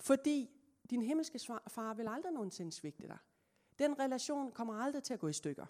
fordi 0.00 0.50
din 0.90 1.02
himmelske 1.02 1.40
far 1.68 1.94
vil 1.94 2.08
aldrig 2.08 2.32
nogensinde 2.32 2.72
svigte 2.72 3.06
dig. 3.06 3.18
Den 3.78 3.98
relation 3.98 4.52
kommer 4.52 4.74
aldrig 4.74 5.02
til 5.02 5.14
at 5.14 5.20
gå 5.20 5.28
i 5.28 5.32
stykker. 5.32 5.66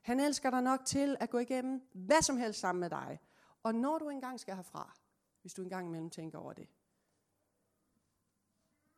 Han 0.00 0.20
elsker 0.20 0.50
dig 0.50 0.62
nok 0.62 0.84
til 0.84 1.16
at 1.20 1.30
gå 1.30 1.38
igennem 1.38 1.82
hvad 1.92 2.22
som 2.22 2.36
helst 2.36 2.60
sammen 2.60 2.80
med 2.80 2.90
dig. 2.90 3.20
Og 3.62 3.74
når 3.74 3.98
du 3.98 4.08
engang 4.08 4.40
skal 4.40 4.54
herfra, 4.54 4.96
hvis 5.40 5.54
du 5.54 5.62
engang 5.62 5.86
imellem 5.86 6.10
tænker 6.10 6.38
over 6.38 6.52
det. 6.52 6.68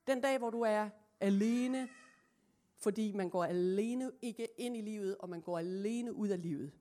Den 0.07 0.21
dag, 0.21 0.39
hvor 0.39 0.51
du 0.51 0.61
er 0.61 0.89
alene, 1.21 1.89
fordi 2.79 3.13
man 3.13 3.31
går 3.31 3.45
alene 3.45 4.13
ikke 4.23 4.49
ind 4.59 4.77
i 4.77 4.81
livet, 4.81 5.17
og 5.17 5.29
man 5.29 5.41
går 5.41 5.59
alene 5.59 6.13
ud 6.13 6.29
af 6.29 6.43
livet, 6.43 6.73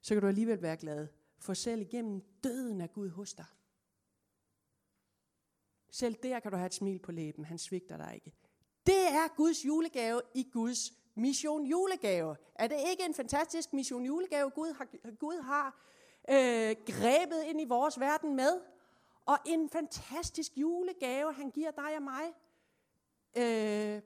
så 0.00 0.14
kan 0.14 0.22
du 0.22 0.28
alligevel 0.28 0.62
være 0.62 0.76
glad. 0.76 1.08
For 1.38 1.54
selv 1.54 1.80
igennem 1.80 2.22
døden 2.44 2.80
er 2.80 2.86
Gud 2.86 3.08
hos 3.08 3.34
dig. 3.34 3.46
Selv 5.90 6.14
der 6.14 6.40
kan 6.40 6.50
du 6.50 6.56
have 6.56 6.66
et 6.66 6.74
smil 6.74 6.98
på 6.98 7.12
læben. 7.12 7.44
Han 7.44 7.58
svigter 7.58 7.96
dig 7.96 8.14
ikke. 8.14 8.32
Det 8.86 9.08
er 9.08 9.36
Guds 9.36 9.64
julegave 9.64 10.22
i 10.34 10.48
Guds 10.52 10.92
mission 11.14 11.66
julegave. 11.66 12.36
Er 12.54 12.66
det 12.66 12.76
ikke 12.90 13.04
en 13.04 13.14
fantastisk 13.14 13.72
mission 13.72 14.04
julegave, 14.04 14.50
Gud 14.50 14.72
har, 14.72 15.14
Gud 15.18 15.42
har 15.42 15.66
øh, 16.28 16.76
grebet 16.86 17.42
ind 17.46 17.60
i 17.60 17.64
vores 17.64 18.00
verden 18.00 18.36
med? 18.36 18.60
Og 19.26 19.38
en 19.46 19.68
fantastisk 19.68 20.52
julegave, 20.56 21.32
han 21.32 21.50
giver 21.50 21.70
dig 21.70 21.96
og 21.96 22.02
mig. 22.02 22.32
Øh, 23.36 24.02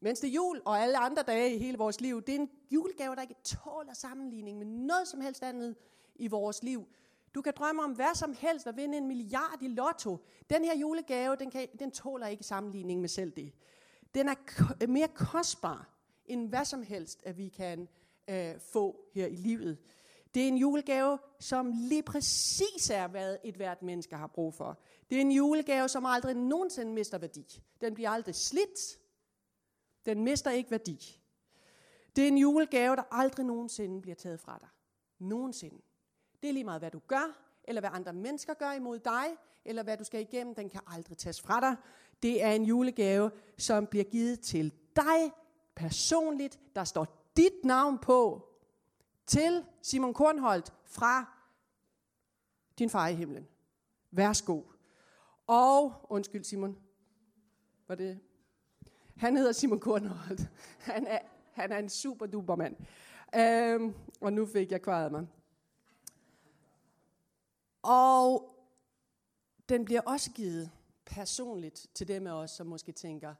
mens 0.00 0.20
det 0.20 0.28
er 0.28 0.32
jul 0.32 0.62
og 0.64 0.78
alle 0.78 0.98
andre 0.98 1.22
dage 1.22 1.54
i 1.54 1.58
hele 1.58 1.78
vores 1.78 2.00
liv, 2.00 2.22
det 2.22 2.34
er 2.34 2.38
en 2.38 2.50
julegave, 2.70 3.14
der 3.14 3.22
ikke 3.22 3.34
tåler 3.44 3.94
sammenligning 3.94 4.58
med 4.58 4.66
noget 4.66 5.08
som 5.08 5.20
helst 5.20 5.42
andet 5.42 5.76
i 6.14 6.28
vores 6.28 6.62
liv. 6.62 6.86
Du 7.34 7.42
kan 7.42 7.52
drømme 7.56 7.82
om 7.82 7.92
hvad 7.92 8.14
som 8.14 8.36
helst 8.38 8.66
og 8.66 8.76
vinde 8.76 8.98
en 8.98 9.08
milliard 9.08 9.58
i 9.62 9.68
lotto. 9.68 10.18
Den 10.50 10.64
her 10.64 10.76
julegave, 10.76 11.36
den, 11.36 11.50
kan, 11.50 11.68
den 11.78 11.90
tåler 11.90 12.26
ikke 12.26 12.44
sammenligning 12.44 13.00
med 13.00 13.08
selv 13.08 13.30
det. 13.30 13.52
Den 14.14 14.28
er 14.28 14.86
mere 14.86 15.08
kostbar 15.08 15.88
end 16.26 16.48
hvad 16.48 16.64
som 16.64 16.82
helst, 16.82 17.22
at 17.26 17.38
vi 17.38 17.48
kan 17.48 17.88
øh, 18.28 18.60
få 18.60 19.00
her 19.14 19.26
i 19.26 19.36
livet. 19.36 19.78
Det 20.34 20.42
er 20.42 20.48
en 20.48 20.56
julegave, 20.56 21.18
som 21.40 21.72
lige 21.74 22.02
præcis 22.02 22.90
er, 22.90 23.06
hvad 23.06 23.36
et 23.44 23.54
hvert 23.54 23.82
menneske 23.82 24.16
har 24.16 24.26
brug 24.26 24.54
for. 24.54 24.80
Det 25.10 25.16
er 25.16 25.20
en 25.20 25.32
julegave, 25.32 25.88
som 25.88 26.06
aldrig 26.06 26.34
nogensinde 26.34 26.92
mister 26.92 27.18
værdi. 27.18 27.62
Den 27.80 27.94
bliver 27.94 28.10
aldrig 28.10 28.34
slidt. 28.34 28.98
Den 30.06 30.24
mister 30.24 30.50
ikke 30.50 30.70
værdi. 30.70 31.20
Det 32.16 32.24
er 32.24 32.28
en 32.28 32.38
julegave, 32.38 32.96
der 32.96 33.02
aldrig 33.10 33.46
nogensinde 33.46 34.02
bliver 34.02 34.14
taget 34.14 34.40
fra 34.40 34.58
dig. 34.60 34.68
Nogensinde. 35.18 35.82
Det 36.42 36.48
er 36.48 36.52
lige 36.52 36.64
meget, 36.64 36.80
hvad 36.80 36.90
du 36.90 36.98
gør, 36.98 37.54
eller 37.64 37.80
hvad 37.80 37.90
andre 37.92 38.12
mennesker 38.12 38.54
gør 38.54 38.72
imod 38.72 38.98
dig, 38.98 39.24
eller 39.64 39.82
hvad 39.82 39.96
du 39.96 40.04
skal 40.04 40.20
igennem, 40.20 40.54
den 40.54 40.70
kan 40.70 40.80
aldrig 40.86 41.18
tages 41.18 41.40
fra 41.40 41.60
dig. 41.60 41.76
Det 42.22 42.42
er 42.42 42.52
en 42.52 42.64
julegave, 42.64 43.30
som 43.58 43.86
bliver 43.86 44.04
givet 44.04 44.40
til 44.40 44.72
dig 44.96 45.32
personligt. 45.74 46.60
Der 46.74 46.84
står 46.84 47.30
dit 47.36 47.64
navn 47.64 47.98
på 47.98 48.48
til 49.26 49.64
Simon 49.82 50.14
Kornholdt 50.14 50.72
fra 50.84 51.24
din 52.78 52.90
far 52.90 53.08
i 53.08 53.14
himlen. 53.14 53.48
Værsgo. 54.10 54.62
Og, 55.46 56.06
undskyld 56.08 56.44
Simon, 56.44 56.78
var 57.88 57.94
det? 57.94 58.20
Han 59.16 59.36
hedder 59.36 59.52
Simon 59.52 59.80
Kornholdt. 59.80 60.40
Han 60.92 61.06
er, 61.06 61.18
han 61.52 61.72
er 61.72 61.78
en 61.78 61.88
super 61.88 62.26
duper 62.26 62.56
mand. 62.56 62.76
Øhm, 63.36 63.94
og 64.20 64.32
nu 64.32 64.46
fik 64.46 64.72
jeg 64.72 64.82
kvaret 64.82 65.12
mig. 65.12 65.26
Og 67.82 68.54
den 69.68 69.84
bliver 69.84 70.00
også 70.00 70.30
givet 70.32 70.70
personligt 71.04 71.86
til 71.94 72.08
dem 72.08 72.26
af 72.26 72.32
os, 72.32 72.50
som 72.50 72.66
måske 72.66 72.92
tænker, 72.92 73.34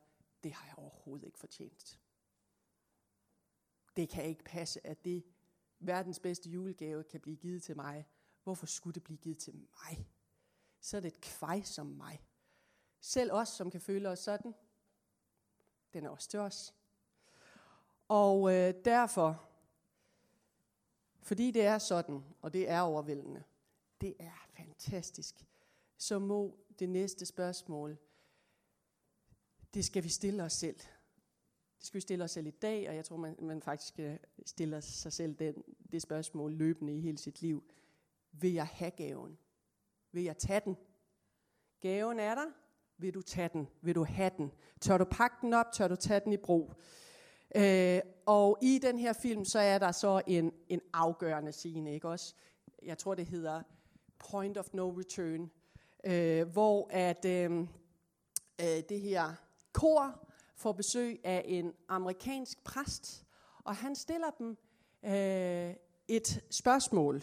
det 0.44 0.52
har 0.52 0.66
jeg 0.66 0.74
overhovedet 0.78 1.26
ikke 1.26 1.38
fortjent. 1.38 1.98
det 3.96 4.08
kan 4.08 4.24
ikke 4.24 4.44
passe, 4.44 4.86
at 4.86 5.04
det 5.04 5.24
verdens 5.78 6.20
bedste 6.20 6.50
julegave 6.50 7.04
kan 7.04 7.20
blive 7.20 7.36
givet 7.36 7.62
til 7.62 7.76
mig. 7.76 8.08
Hvorfor 8.42 8.66
skulle 8.66 8.94
det 8.94 9.04
blive 9.04 9.18
givet 9.18 9.38
til 9.38 9.54
mig? 9.54 10.08
Så 10.80 10.96
er 10.96 11.00
det 11.00 11.08
et 11.08 11.20
kvej 11.20 11.62
som 11.62 11.86
mig. 11.86 12.24
Selv 13.00 13.32
os, 13.32 13.48
som 13.48 13.70
kan 13.70 13.80
føle 13.80 14.08
os 14.08 14.18
sådan, 14.18 14.54
den 15.92 16.04
er 16.04 16.08
også 16.08 16.28
til 16.28 16.40
os. 16.40 16.74
Og 18.08 18.54
øh, 18.54 18.74
derfor, 18.84 19.48
fordi 21.22 21.50
det 21.50 21.62
er 21.62 21.78
sådan, 21.78 22.24
og 22.40 22.52
det 22.52 22.70
er 22.70 22.80
overvældende, 22.80 23.44
det 24.00 24.14
er 24.18 24.48
fantastisk, 24.56 25.46
så 25.96 26.18
må 26.18 26.58
det 26.78 26.88
næste 26.88 27.26
spørgsmål, 27.26 27.98
det 29.74 29.84
skal 29.84 30.04
vi 30.04 30.08
stille 30.08 30.42
os 30.42 30.52
selv. 30.52 30.80
Det 31.84 31.88
skal 31.88 31.98
vi 31.98 32.00
stille 32.00 32.24
os 32.24 32.30
selv 32.30 32.46
i 32.46 32.50
dag, 32.50 32.88
og 32.88 32.96
jeg 32.96 33.04
tror, 33.04 33.16
man, 33.16 33.36
man 33.38 33.62
faktisk 33.62 33.94
øh, 33.98 34.16
stiller 34.46 34.80
sig 34.80 35.12
selv 35.12 35.34
den, 35.34 35.54
det 35.92 36.02
spørgsmål 36.02 36.52
løbende 36.52 36.96
i 36.96 37.00
hele 37.00 37.18
sit 37.18 37.42
liv. 37.42 37.64
Vil 38.32 38.52
jeg 38.52 38.66
have 38.66 38.90
gaven? 38.90 39.38
Vil 40.12 40.24
jeg 40.24 40.38
tage 40.38 40.60
den? 40.64 40.76
Gaven 41.80 42.20
er 42.20 42.34
der. 42.34 42.46
Vil 42.98 43.14
du 43.14 43.22
tage 43.22 43.48
den? 43.52 43.68
Vil 43.80 43.94
du 43.94 44.04
have 44.04 44.30
den? 44.36 44.52
Tør 44.80 44.98
du 44.98 45.04
pakke 45.04 45.36
den 45.40 45.52
op? 45.52 45.72
Tør 45.72 45.88
du 45.88 45.96
tage 45.96 46.20
den 46.20 46.32
i 46.32 46.36
brug? 46.36 46.74
Øh, 47.56 48.00
og 48.26 48.58
i 48.62 48.78
den 48.82 48.98
her 48.98 49.12
film, 49.12 49.44
så 49.44 49.58
er 49.58 49.78
der 49.78 49.92
så 49.92 50.22
en, 50.26 50.52
en 50.68 50.80
afgørende 50.92 51.52
scene, 51.52 51.94
ikke 51.94 52.08
også? 52.08 52.34
Jeg 52.82 52.98
tror, 52.98 53.14
det 53.14 53.26
hedder 53.26 53.62
Point 54.18 54.58
of 54.58 54.72
No 54.72 54.90
Return, 54.90 55.50
øh, 56.04 56.48
hvor 56.48 56.88
at 56.90 57.24
øh, 57.24 57.60
øh, 58.60 58.82
det 58.88 59.00
her 59.00 59.34
kor 59.72 60.23
får 60.56 60.72
besøg 60.72 61.20
af 61.24 61.42
en 61.44 61.72
amerikansk 61.88 62.64
præst, 62.64 63.24
og 63.64 63.76
han 63.76 63.94
stiller 63.94 64.30
dem 64.30 64.56
øh, 65.04 65.74
et 66.08 66.44
spørgsmål. 66.50 67.22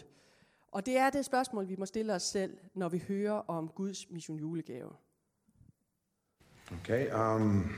Og 0.72 0.86
det 0.86 0.96
er 0.96 1.10
det 1.10 1.24
spørgsmål, 1.24 1.68
vi 1.68 1.76
må 1.76 1.86
stille 1.86 2.14
os 2.14 2.22
selv, 2.22 2.58
når 2.74 2.88
vi 2.88 3.04
hører 3.08 3.32
om 3.32 3.68
Guds 3.68 4.10
mission 4.10 4.38
julegave. 4.38 4.90
Okay, 6.80 7.12
um, 7.14 7.74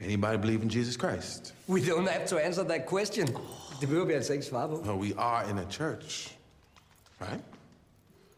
anybody 0.00 0.36
believe 0.36 0.62
in 0.62 0.70
Jesus 0.70 0.94
Christ? 0.94 1.54
We 1.68 1.80
don't 1.80 2.08
have 2.08 2.26
to 2.28 2.36
answer 2.38 2.62
that 2.64 2.86
question. 2.86 3.26
Det 3.80 3.88
behøver 3.88 4.06
vi 4.06 4.12
altså 4.12 4.32
ikke 4.32 4.44
svare 4.44 4.68
på. 4.68 4.82
No, 4.84 4.92
we 4.92 5.18
are 5.18 5.50
in 5.50 5.58
a 5.58 5.70
church, 5.70 6.38
right? 7.20 7.44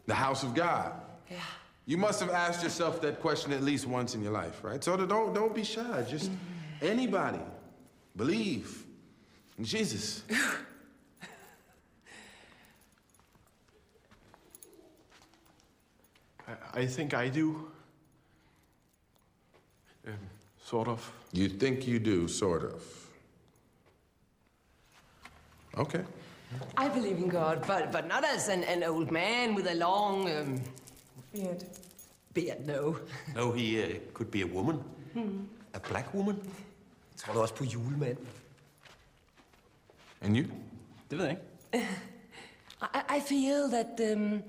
The 0.08 0.14
house 0.16 0.46
of 0.46 0.54
God. 0.54 0.92
Yeah. 1.30 1.59
You 1.90 1.98
must 1.98 2.20
have 2.20 2.30
asked 2.30 2.62
yourself 2.62 3.00
that 3.00 3.18
question 3.20 3.52
at 3.52 3.64
least 3.64 3.84
once 3.84 4.14
in 4.14 4.22
your 4.22 4.30
life, 4.30 4.62
right? 4.62 4.84
So 4.84 4.96
don't 4.96 5.34
don't 5.34 5.52
be 5.52 5.64
shy. 5.64 6.06
Just 6.08 6.30
anybody 6.80 7.40
believe 8.14 8.84
in 9.58 9.64
Jesus. 9.64 10.22
I, 16.46 16.52
I 16.74 16.86
think 16.86 17.12
I 17.12 17.28
do. 17.28 17.68
Um, 20.06 20.14
sort 20.64 20.86
of. 20.86 21.12
You 21.32 21.48
think 21.48 21.88
you 21.88 21.98
do, 21.98 22.28
sort 22.28 22.62
of. 22.72 22.84
Okay. 25.76 26.04
I 26.76 26.88
believe 26.88 27.16
in 27.16 27.28
God, 27.28 27.64
but, 27.66 27.90
but 27.90 28.06
not 28.06 28.24
as 28.24 28.48
an, 28.48 28.62
an 28.64 28.84
old 28.84 29.10
man 29.10 29.54
with 29.56 29.66
a 29.68 29.74
long 29.74 30.28
um, 30.30 30.60
beard. 31.32 31.64
Beard, 32.34 32.66
no. 32.66 32.96
No, 33.34 33.52
he 33.52 33.82
uh, 33.82 33.98
could 34.14 34.30
be 34.30 34.42
a 34.42 34.46
woman. 34.46 34.78
A 35.74 35.78
black 35.78 36.14
woman. 36.14 36.36
Jeg 36.36 37.16
tror 37.16 37.32
du 37.32 37.40
også 37.40 37.54
på 37.54 37.64
julemand. 37.64 38.16
And 40.20 40.36
you? 40.36 40.46
Det 41.10 41.18
ved 41.18 41.24
jeg 41.24 41.36
ikke. 41.72 41.86
I, 42.82 43.16
I 43.16 43.20
feel 43.20 43.68
that 43.70 44.12
um, 44.16 44.42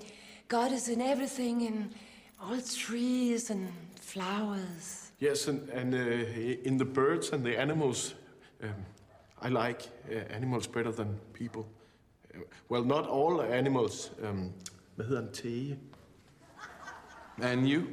God 0.48 0.72
is 0.72 0.88
in 0.88 1.00
everything, 1.00 1.62
in 1.62 1.94
all 2.40 2.60
trees 2.60 3.50
and 3.50 3.68
flowers. 4.00 5.12
Yes, 5.20 5.48
and, 5.48 5.68
and 5.70 5.94
uh, 5.94 6.66
in 6.66 6.78
the 6.78 6.84
birds 6.84 7.32
and 7.32 7.44
the 7.44 7.60
animals, 7.60 8.16
um, 8.62 8.70
I 9.40 9.48
like 9.48 9.90
uh, 10.10 10.34
animals 10.34 10.66
better 10.66 10.92
than 10.92 11.18
people. 11.32 11.66
Uh, 12.34 12.40
well, 12.68 12.84
not 12.84 13.08
all 13.08 13.40
animals. 13.40 14.10
Um, 14.22 14.52
hvad 14.94 15.06
hedder 15.06 15.22
en 15.22 15.32
tege? 15.32 15.78
And 17.42 17.68
you? 17.68 17.86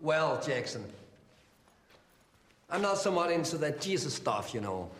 Well, 0.00 0.40
Jackson, 0.46 0.84
I'm 2.68 2.82
not 2.82 2.98
so 2.98 3.12
much 3.12 3.30
into 3.30 3.56
that 3.58 3.80
Jesus 3.80 4.14
stuff, 4.14 4.52
you 4.52 4.60
know. 4.60 4.90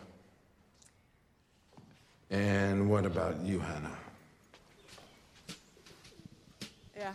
And 2.29 2.89
what 2.89 3.05
about 3.05 3.35
you, 3.45 3.59
Hannah? 3.59 3.97
Ja. 6.95 7.13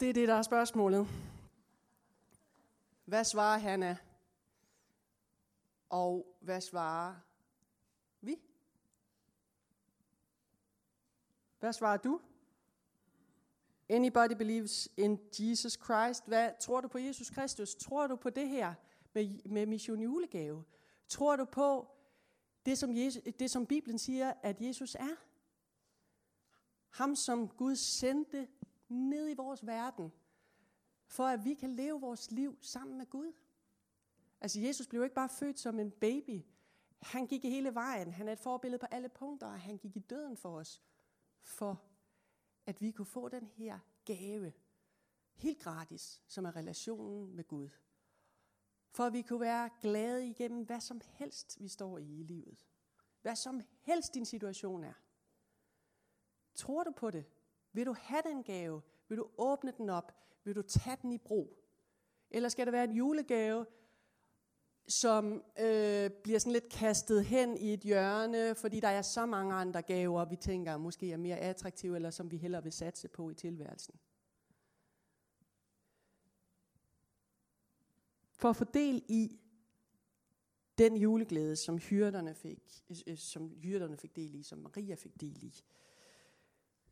Det 0.00 0.08
er 0.08 0.12
det, 0.12 0.28
der 0.28 0.34
er 0.34 0.42
spørgsmålet. 0.42 1.08
Hvad 3.04 3.24
svarer 3.24 3.58
Hanna? 3.58 3.96
Og 5.90 6.26
hvad 6.40 6.60
svarer 6.60 7.14
Hvad 11.60 11.72
svarer 11.72 11.96
du? 11.96 12.20
Anybody 13.88 14.34
believes 14.38 14.88
in 14.96 15.20
Jesus 15.38 15.78
Christ? 15.84 16.26
Hvad 16.26 16.50
tror 16.60 16.80
du 16.80 16.88
på 16.88 16.98
Jesus 16.98 17.30
Kristus? 17.30 17.74
Tror 17.74 18.06
du 18.06 18.16
på 18.16 18.30
det 18.30 18.48
her 18.48 18.74
med, 19.12 19.48
med 19.48 19.66
mission 19.66 20.00
julegave? 20.00 20.64
Tror 21.08 21.36
du 21.36 21.44
på 21.44 21.88
det 22.66 22.78
som, 22.78 22.96
Jesus, 22.96 23.22
det, 23.38 23.50
som 23.50 23.66
Bibelen 23.66 23.98
siger, 23.98 24.32
at 24.42 24.60
Jesus 24.60 24.94
er? 24.94 25.16
Ham, 26.90 27.16
som 27.16 27.48
Gud 27.48 27.76
sendte 27.76 28.48
ned 28.88 29.30
i 29.30 29.34
vores 29.34 29.66
verden, 29.66 30.12
for 31.06 31.24
at 31.24 31.44
vi 31.44 31.54
kan 31.54 31.70
leve 31.70 32.00
vores 32.00 32.30
liv 32.30 32.58
sammen 32.60 32.98
med 32.98 33.06
Gud. 33.06 33.32
Altså, 34.40 34.60
Jesus 34.60 34.86
blev 34.86 35.02
ikke 35.02 35.14
bare 35.14 35.28
født 35.28 35.58
som 35.58 35.78
en 35.78 35.90
baby. 35.90 36.42
Han 37.02 37.26
gik 37.26 37.42
hele 37.42 37.74
vejen. 37.74 38.12
Han 38.12 38.28
er 38.28 38.32
et 38.32 38.40
forbillede 38.40 38.78
på 38.78 38.86
alle 38.90 39.08
punkter, 39.08 39.46
og 39.46 39.60
han 39.60 39.78
gik 39.78 39.96
i 39.96 40.00
døden 40.00 40.36
for 40.36 40.56
os, 40.56 40.82
for 41.42 41.82
at 42.66 42.80
vi 42.80 42.90
kunne 42.90 43.06
få 43.06 43.28
den 43.28 43.46
her 43.46 43.78
gave, 44.04 44.52
helt 45.34 45.58
gratis, 45.58 46.22
som 46.26 46.44
er 46.44 46.56
relationen 46.56 47.36
med 47.36 47.44
Gud. 47.44 47.68
For 48.90 49.04
at 49.04 49.12
vi 49.12 49.22
kunne 49.22 49.40
være 49.40 49.70
glade 49.80 50.26
igennem 50.26 50.64
hvad 50.64 50.80
som 50.80 51.00
helst, 51.04 51.60
vi 51.60 51.68
står 51.68 51.98
i 51.98 52.20
i 52.20 52.22
livet. 52.22 52.66
Hvad 53.22 53.36
som 53.36 53.60
helst 53.80 54.14
din 54.14 54.24
situation 54.24 54.84
er. 54.84 54.92
Tror 56.54 56.84
du 56.84 56.90
på 56.90 57.10
det? 57.10 57.24
Vil 57.72 57.86
du 57.86 57.94
have 57.98 58.22
den 58.22 58.42
gave? 58.42 58.82
Vil 59.08 59.18
du 59.18 59.30
åbne 59.38 59.72
den 59.78 59.90
op? 59.90 60.12
Vil 60.44 60.56
du 60.56 60.62
tage 60.62 60.98
den 61.02 61.12
i 61.12 61.18
brug? 61.18 61.64
Eller 62.30 62.48
skal 62.48 62.66
det 62.66 62.72
være 62.72 62.84
en 62.84 62.92
julegave, 62.92 63.66
som 64.88 65.42
øh, 65.60 66.10
bliver 66.10 66.38
sådan 66.38 66.52
lidt 66.52 66.68
kastet 66.68 67.24
hen 67.24 67.56
i 67.56 67.72
et 67.72 67.80
hjørne, 67.80 68.54
fordi 68.54 68.80
der 68.80 68.88
er 68.88 69.02
så 69.02 69.26
mange 69.26 69.54
andre 69.54 69.82
gaver, 69.82 70.24
vi 70.24 70.36
tænker 70.36 70.76
måske 70.76 71.12
er 71.12 71.16
mere 71.16 71.36
attraktive, 71.36 71.96
eller 71.96 72.10
som 72.10 72.30
vi 72.30 72.36
hellere 72.36 72.62
vil 72.62 72.72
satse 72.72 73.08
på 73.08 73.30
i 73.30 73.34
tilværelsen. 73.34 73.94
For 78.32 78.50
at 78.50 78.56
få 78.56 78.64
del 78.64 79.02
i 79.08 79.40
den 80.78 80.96
juleglæde, 80.96 81.56
som 81.56 81.78
hyrderne 81.78 82.34
fik, 82.34 82.84
øh, 82.90 82.96
øh 83.06 83.18
som 83.18 83.50
hyrderne 83.62 83.96
fik 83.96 84.16
del 84.16 84.34
i, 84.34 84.42
som 84.42 84.58
Maria 84.58 84.94
fik 84.94 85.20
del 85.20 85.44
i, 85.44 85.62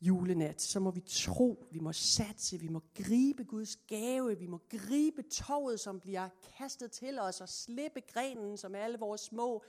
julenat, 0.00 0.62
så 0.62 0.80
må 0.80 0.90
vi 0.90 1.00
tro, 1.00 1.64
vi 1.70 1.78
må 1.78 1.92
satse, 1.92 2.58
vi 2.58 2.68
må 2.68 2.82
gribe 2.94 3.44
Guds 3.44 3.76
gave, 3.76 4.38
vi 4.38 4.46
må 4.46 4.60
gribe 4.68 5.22
toget, 5.22 5.80
som 5.80 6.00
bliver 6.00 6.28
kastet 6.58 6.90
til 6.90 7.18
os, 7.18 7.40
og 7.40 7.48
slippe 7.48 8.00
grenen, 8.00 8.56
som 8.56 8.74
er 8.74 8.78
alle 8.78 8.98
vores 8.98 9.20
små 9.20 9.64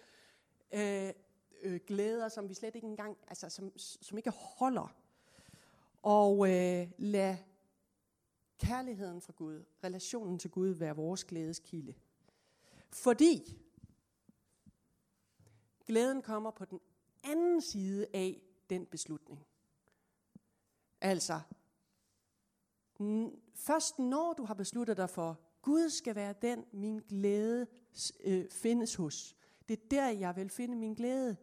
øh, 0.71 1.13
øh, 1.61 1.79
glæder, 1.87 2.29
som 2.29 2.49
vi 2.49 2.53
slet 2.53 2.75
ikke 2.75 2.87
engang, 2.87 3.17
altså 3.27 3.49
som, 3.49 3.77
som 3.77 4.17
ikke 4.17 4.29
holder. 4.29 4.95
Og 6.01 6.49
øh, 6.49 6.91
lad 6.97 7.37
kærligheden 8.57 9.21
fra 9.21 9.33
Gud, 9.35 9.63
relationen 9.83 10.39
til 10.39 10.49
Gud, 10.49 10.69
være 10.69 10.95
vores 10.95 11.23
glædeskilde. 11.23 11.93
Fordi 12.89 13.57
glæden 15.85 16.21
kommer 16.21 16.51
på 16.51 16.65
den 16.65 16.79
anden 17.23 17.61
side 17.61 18.07
af 18.13 18.41
den 18.69 18.85
beslutning. 18.85 19.45
Altså, 21.01 21.39
først 23.55 23.99
når 23.99 24.33
du 24.33 24.45
har 24.45 24.53
besluttet 24.53 24.97
dig 24.97 25.09
for, 25.09 25.39
Gud 25.61 25.89
skal 25.89 26.15
være 26.15 26.33
den, 26.41 26.65
min 26.71 26.99
glæde 27.09 27.67
øh, 28.23 28.45
findes 28.51 28.95
hos. 28.95 29.35
Det 29.69 29.79
er 29.79 29.87
der, 29.91 30.09
jeg 30.09 30.35
vil 30.35 30.49
finde 30.49 30.75
min 30.75 30.93
glæde. 30.93 31.37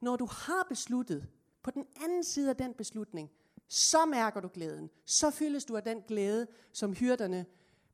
Når 0.00 0.16
du 0.16 0.26
har 0.26 0.66
besluttet, 0.68 1.28
på 1.62 1.70
den 1.70 1.86
anden 2.04 2.24
side 2.24 2.50
af 2.50 2.56
den 2.56 2.74
beslutning, 2.74 3.30
så 3.68 4.06
mærker 4.06 4.40
du 4.40 4.48
glæden. 4.54 4.90
Så 5.04 5.30
fyldes 5.30 5.64
du 5.64 5.76
af 5.76 5.82
den 5.82 6.02
glæde, 6.08 6.46
som 6.72 6.92
hyrderne 6.94 7.46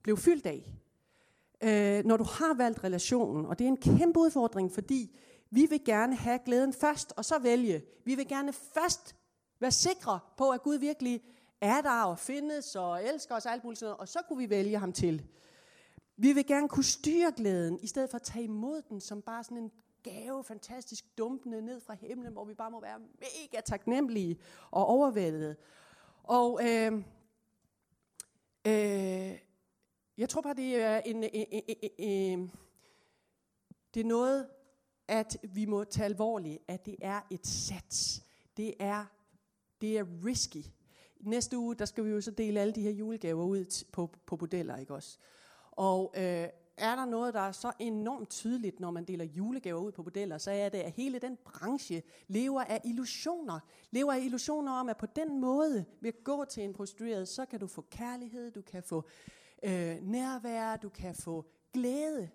blev 0.02 0.16
fyldt 0.16 0.46
af. 0.46 0.74
øh, 1.64 2.04
når 2.04 2.16
du 2.16 2.24
har 2.24 2.54
valgt 2.54 2.84
relationen, 2.84 3.46
og 3.46 3.58
det 3.58 3.64
er 3.64 3.68
en 3.68 3.76
kæmpe 3.76 4.20
udfordring, 4.20 4.72
fordi 4.72 5.16
vi 5.50 5.66
vil 5.66 5.84
gerne 5.84 6.16
have 6.16 6.38
glæden 6.44 6.72
først, 6.72 7.12
og 7.16 7.24
så 7.24 7.38
vælge. 7.38 7.82
Vi 8.04 8.14
vil 8.14 8.28
gerne 8.28 8.52
først 8.52 9.16
Vær 9.62 9.70
sikre 9.70 10.20
på, 10.36 10.50
at 10.50 10.62
Gud 10.62 10.74
virkelig 10.74 11.22
er 11.60 11.80
der 11.80 12.02
og 12.02 12.18
findes 12.18 12.76
og 12.76 13.04
elsker 13.04 13.34
os 13.34 13.46
og 13.46 13.52
alt 13.52 13.64
muligt 13.64 13.78
sådan 13.78 13.86
noget, 13.86 14.00
og 14.00 14.08
så 14.08 14.18
kunne 14.28 14.38
vi 14.38 14.50
vælge 14.50 14.78
ham 14.78 14.92
til. 14.92 15.26
Vi 16.16 16.32
vil 16.32 16.46
gerne 16.46 16.68
kunne 16.68 16.84
styre 16.84 17.32
glæden, 17.36 17.78
i 17.82 17.86
stedet 17.86 18.10
for 18.10 18.16
at 18.16 18.22
tage 18.22 18.44
imod 18.44 18.82
den 18.82 19.00
som 19.00 19.22
bare 19.22 19.44
sådan 19.44 19.58
en 19.58 19.70
gave, 20.02 20.44
fantastisk 20.44 21.18
dumpende 21.18 21.62
ned 21.62 21.80
fra 21.80 21.94
himlen, 21.94 22.32
hvor 22.32 22.44
vi 22.44 22.54
bare 22.54 22.70
må 22.70 22.80
være 22.80 22.98
mega 22.98 23.60
taknemmelige 23.60 24.38
og 24.70 24.86
overvældede. 24.86 25.56
Og 26.22 26.60
øh, 26.62 26.92
øh, 28.66 29.38
jeg 30.18 30.28
tror 30.28 30.40
bare, 30.40 30.54
det 30.54 30.82
er 30.82 30.98
en, 30.98 31.24
en, 31.24 31.30
en, 31.32 31.62
en, 31.68 32.08
en 32.08 32.52
det 33.94 34.00
er 34.00 34.04
noget, 34.04 34.48
at 35.08 35.36
vi 35.42 35.64
må 35.64 35.84
tage 35.84 36.04
alvorligt, 36.04 36.58
at 36.68 36.86
det 36.86 36.96
er 37.02 37.20
et 37.30 37.46
sats. 37.46 38.22
Det 38.56 38.74
er, 38.78 39.04
det 39.82 39.98
er 39.98 40.04
risky. 40.24 40.64
Næste 41.20 41.58
uge, 41.58 41.74
der 41.74 41.84
skal 41.84 42.04
vi 42.04 42.10
jo 42.10 42.20
så 42.20 42.30
dele 42.30 42.60
alle 42.60 42.72
de 42.72 42.82
her 42.82 42.90
julegaver 42.90 43.44
ud 43.44 43.84
på, 43.92 44.10
på 44.26 44.38
modeller, 44.40 44.76
ikke 44.76 44.94
også? 44.94 45.18
Og 45.70 46.14
øh, 46.16 46.48
er 46.76 46.96
der 46.96 47.04
noget, 47.04 47.34
der 47.34 47.40
er 47.40 47.52
så 47.52 47.72
enormt 47.78 48.30
tydeligt, 48.30 48.80
når 48.80 48.90
man 48.90 49.04
deler 49.04 49.24
julegaver 49.24 49.80
ud 49.80 49.92
på 49.92 50.02
modeller, 50.02 50.38
så 50.38 50.50
er 50.50 50.68
det, 50.68 50.78
at 50.78 50.92
hele 50.92 51.18
den 51.18 51.38
branche 51.44 52.02
lever 52.28 52.62
af 52.62 52.80
illusioner. 52.84 53.60
Lever 53.90 54.12
af 54.12 54.20
illusioner 54.20 54.72
om, 54.72 54.88
at 54.88 54.96
på 54.96 55.06
den 55.06 55.40
måde, 55.40 55.84
ved 56.00 56.08
at 56.08 56.24
gå 56.24 56.44
til 56.44 56.62
en 56.64 56.72
prostitueret, 56.72 57.28
så 57.28 57.46
kan 57.46 57.60
du 57.60 57.66
få 57.66 57.84
kærlighed, 57.90 58.50
du 58.50 58.62
kan 58.62 58.82
få 58.82 59.04
øh, 59.62 59.96
nærvær, 60.02 60.76
du 60.76 60.88
kan 60.88 61.14
få 61.14 61.44
glæde. 61.72 62.30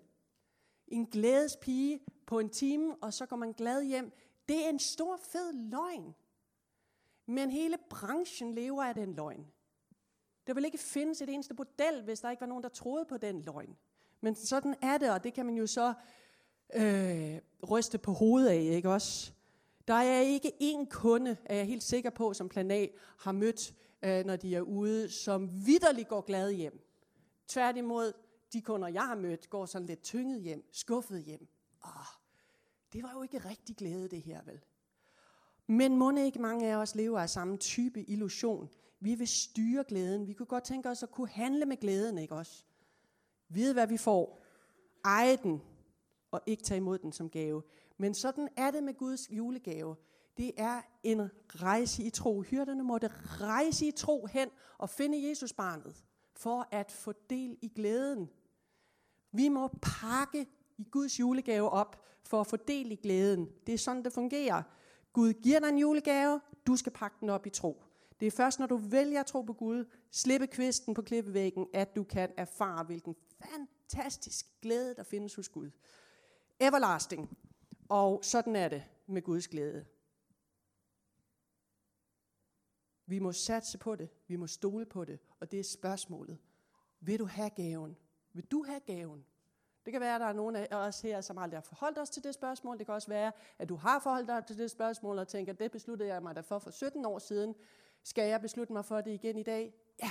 En 0.88 1.06
glædespige 1.06 2.00
på 2.26 2.38
en 2.38 2.50
time, 2.50 2.96
og 3.00 3.12
så 3.12 3.26
går 3.26 3.36
man 3.36 3.52
glad 3.52 3.84
hjem. 3.84 4.12
Det 4.48 4.64
er 4.66 4.68
en 4.68 4.78
stor, 4.78 5.16
fed 5.16 5.52
løgn. 5.52 6.14
Men 7.28 7.50
hele 7.50 7.76
branchen 7.90 8.54
lever 8.54 8.84
af 8.84 8.94
den 8.94 9.14
løgn. 9.14 9.46
Der 10.46 10.54
vil 10.54 10.64
ikke 10.64 10.78
findes 10.78 11.22
et 11.22 11.28
eneste 11.28 11.54
model, 11.54 12.02
hvis 12.04 12.20
der 12.20 12.30
ikke 12.30 12.40
var 12.40 12.46
nogen, 12.46 12.62
der 12.62 12.68
troede 12.68 13.04
på 13.04 13.16
den 13.16 13.42
løgn. 13.42 13.76
Men 14.20 14.34
sådan 14.34 14.74
er 14.82 14.98
det, 14.98 15.10
og 15.10 15.24
det 15.24 15.34
kan 15.34 15.46
man 15.46 15.54
jo 15.54 15.66
så 15.66 15.94
øh, 16.74 17.38
ryste 17.70 17.98
på 17.98 18.12
hovedet 18.12 18.48
af, 18.48 18.60
ikke 18.76 18.90
også? 18.90 19.32
Der 19.88 19.94
er 19.94 20.20
ikke 20.20 20.52
én 20.60 20.88
kunde, 20.90 21.36
er 21.44 21.56
jeg 21.56 21.66
helt 21.66 21.82
sikker 21.82 22.10
på, 22.10 22.34
som 22.34 22.48
Plan 22.48 22.70
A 22.70 22.86
har 23.18 23.32
mødt, 23.32 23.74
øh, 24.02 24.24
når 24.24 24.36
de 24.36 24.56
er 24.56 24.60
ude, 24.60 25.10
som 25.10 25.66
vidderligt 25.66 26.08
går 26.08 26.20
glade 26.20 26.52
hjem. 26.52 26.80
Tværtimod, 27.48 28.12
de 28.52 28.62
kunder, 28.62 28.88
jeg 28.88 29.06
har 29.06 29.16
mødt, 29.16 29.50
går 29.50 29.66
sådan 29.66 29.86
lidt 29.86 30.02
tynget 30.02 30.42
hjem, 30.42 30.68
skuffet 30.72 31.22
hjem. 31.22 31.48
Åh, 31.84 31.90
det 32.92 33.02
var 33.02 33.12
jo 33.12 33.22
ikke 33.22 33.38
rigtig 33.38 33.76
glæde, 33.76 34.08
det 34.08 34.22
her, 34.22 34.42
vel? 34.42 34.60
Men 35.70 35.96
må 35.96 36.16
ikke 36.16 36.38
mange 36.38 36.72
af 36.72 36.76
os 36.76 36.94
lever 36.94 37.20
af 37.20 37.30
samme 37.30 37.56
type 37.56 38.02
illusion. 38.02 38.68
Vi 39.00 39.14
vil 39.14 39.28
styre 39.28 39.84
glæden. 39.84 40.26
Vi 40.26 40.32
kunne 40.32 40.46
godt 40.46 40.64
tænke 40.64 40.88
os 40.88 41.02
at 41.02 41.10
kunne 41.10 41.28
handle 41.28 41.66
med 41.66 41.76
glæden, 41.76 42.18
ikke 42.18 42.34
også? 42.34 42.64
Vide, 43.48 43.72
hvad 43.72 43.86
vi 43.86 43.96
får. 43.96 44.42
Eje 45.04 45.36
den, 45.36 45.62
og 46.30 46.40
ikke 46.46 46.62
tage 46.62 46.78
imod 46.78 46.98
den 46.98 47.12
som 47.12 47.30
gave. 47.30 47.62
Men 47.98 48.14
sådan 48.14 48.48
er 48.56 48.70
det 48.70 48.82
med 48.82 48.94
Guds 48.94 49.30
julegave. 49.30 49.96
Det 50.36 50.52
er 50.56 50.80
en 51.02 51.30
rejse 51.48 52.02
i 52.02 52.10
tro. 52.10 52.42
Hyrderne 52.42 52.82
måtte 52.82 53.08
rejse 53.24 53.86
i 53.86 53.90
tro 53.90 54.26
hen 54.26 54.48
og 54.78 54.90
finde 54.90 55.28
Jesus 55.28 55.52
barnet 55.52 56.04
for 56.34 56.68
at 56.70 56.92
få 56.92 57.12
del 57.30 57.58
i 57.62 57.68
glæden. 57.68 58.30
Vi 59.32 59.48
må 59.48 59.68
pakke 59.82 60.46
i 60.78 60.86
Guds 60.90 61.20
julegave 61.20 61.70
op 61.70 62.04
for 62.24 62.40
at 62.40 62.46
få 62.46 62.56
del 62.56 62.92
i 62.92 62.94
glæden. 62.94 63.48
Det 63.66 63.74
er 63.74 63.78
sådan, 63.78 64.04
det 64.04 64.12
fungerer. 64.12 64.62
Gud 65.18 65.32
giver 65.32 65.60
dig 65.60 65.68
en 65.68 65.78
julegave, 65.78 66.40
du 66.66 66.76
skal 66.76 66.92
pakke 66.92 67.16
den 67.20 67.30
op 67.30 67.46
i 67.46 67.50
tro. 67.50 67.82
Det 68.20 68.26
er 68.26 68.30
først, 68.30 68.58
når 68.58 68.66
du 68.66 68.76
vælger 68.76 69.20
at 69.20 69.26
tro 69.26 69.42
på 69.42 69.52
Gud, 69.52 69.84
slippe 70.10 70.46
kvisten 70.46 70.94
på 70.94 71.02
klippevæggen, 71.02 71.66
at 71.74 71.96
du 71.96 72.04
kan 72.04 72.32
erfare, 72.36 72.84
hvilken 72.84 73.16
fantastisk 73.42 74.46
glæde, 74.62 74.94
der 74.94 75.02
findes 75.02 75.34
hos 75.34 75.48
Gud. 75.48 75.70
Everlasting. 76.60 77.38
Og 77.88 78.20
sådan 78.24 78.56
er 78.56 78.68
det 78.68 78.84
med 79.06 79.22
Guds 79.22 79.48
glæde. 79.48 79.86
Vi 83.06 83.18
må 83.18 83.32
satse 83.32 83.78
på 83.78 83.96
det. 83.96 84.08
Vi 84.28 84.36
må 84.36 84.46
stole 84.46 84.86
på 84.86 85.04
det. 85.04 85.18
Og 85.40 85.50
det 85.50 85.60
er 85.60 85.64
spørgsmålet. 85.64 86.38
Vil 87.00 87.18
du 87.18 87.24
have 87.24 87.50
gaven? 87.50 87.96
Vil 88.32 88.44
du 88.44 88.62
have 88.62 88.80
gaven? 88.80 89.24
Det 89.88 89.92
kan 89.92 90.00
være, 90.00 90.14
at 90.14 90.20
der 90.20 90.26
er 90.26 90.32
nogen 90.32 90.56
af 90.56 90.68
os 90.70 91.00
her, 91.00 91.20
som 91.20 91.38
aldrig 91.38 91.56
har 91.56 91.62
forholdt 91.62 91.98
os 91.98 92.10
til 92.10 92.24
det 92.24 92.34
spørgsmål. 92.34 92.78
Det 92.78 92.86
kan 92.86 92.94
også 92.94 93.08
være, 93.08 93.32
at 93.58 93.68
du 93.68 93.76
har 93.76 93.98
forholdt 93.98 94.28
dig 94.28 94.44
til 94.46 94.58
det 94.58 94.70
spørgsmål 94.70 95.18
og 95.18 95.28
tænker, 95.28 95.52
det 95.52 95.70
besluttede 95.70 96.08
jeg 96.08 96.22
mig 96.22 96.36
da 96.36 96.40
for 96.40 96.58
for 96.58 96.70
17 96.70 97.04
år 97.04 97.18
siden. 97.18 97.54
Skal 98.02 98.28
jeg 98.28 98.40
beslutte 98.40 98.72
mig 98.72 98.84
for 98.84 99.00
det 99.00 99.10
igen 99.10 99.38
i 99.38 99.42
dag? 99.42 99.74
Ja, 100.02 100.10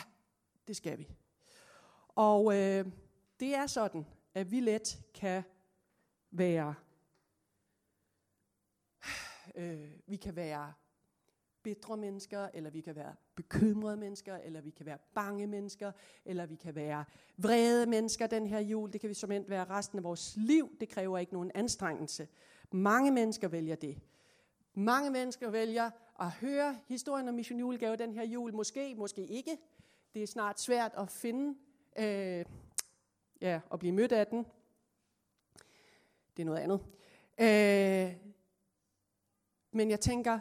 det 0.68 0.76
skal 0.76 0.98
vi. 0.98 1.08
Og 2.08 2.56
øh, 2.56 2.86
det 3.40 3.56
er 3.56 3.68
sådan, 3.68 4.06
at 4.34 4.52
vi 4.52 4.60
let 4.60 5.00
kan 5.14 5.44
være, 6.32 6.76
øh, 9.56 9.92
vi 10.08 10.16
kan 10.16 10.36
være 10.36 10.74
bitre 11.68 11.98
mennesker, 11.98 12.48
eller 12.54 12.70
vi 12.70 12.82
kan 12.82 12.96
være 12.96 13.16
bekymrede 13.36 13.98
mennesker, 13.98 14.36
eller 14.36 14.62
vi 14.62 14.70
kan 14.70 14.86
være 14.86 14.98
bange 15.14 15.48
mennesker, 15.48 15.92
eller 16.26 16.46
vi 16.46 16.56
kan 16.56 16.76
være 16.76 17.06
vrede 17.38 17.86
mennesker 17.86 18.28
den 18.28 18.48
her 18.48 18.60
jul. 18.60 18.94
Det 18.94 19.02
kan 19.02 19.10
vi 19.10 19.14
som 19.14 19.30
være 19.30 19.66
resten 19.66 19.98
af 19.98 20.04
vores 20.04 20.34
liv. 20.38 20.78
Det 20.80 20.90
kræver 20.90 21.18
ikke 21.18 21.34
nogen 21.34 21.52
anstrengelse. 21.56 22.28
Mange 22.72 23.12
mennesker 23.12 23.48
vælger 23.48 23.76
det. 23.76 23.98
Mange 24.74 25.12
mennesker 25.12 25.50
vælger 25.50 25.92
at 26.20 26.32
høre 26.32 26.78
historien 26.88 27.28
om 27.28 27.36
Mission 27.36 27.60
Julegave 27.60 27.96
den 27.96 28.14
her 28.14 28.24
jul. 28.24 28.54
Måske, 28.54 28.96
måske 28.96 29.26
ikke. 29.26 29.58
Det 30.14 30.24
er 30.24 30.28
snart 30.28 30.60
svært 30.60 30.92
at 30.98 31.10
finde, 31.10 31.58
øh, 31.98 32.46
ja, 33.42 33.60
at 33.74 33.80
blive 33.80 33.94
mødt 33.94 34.12
af 34.12 34.28
den. 34.28 34.46
Det 36.38 36.44
er 36.44 36.46
noget 36.46 36.60
andet. 36.60 36.80
Øh, 37.40 38.18
men 39.72 39.90
jeg 39.90 40.00
tænker, 40.00 40.40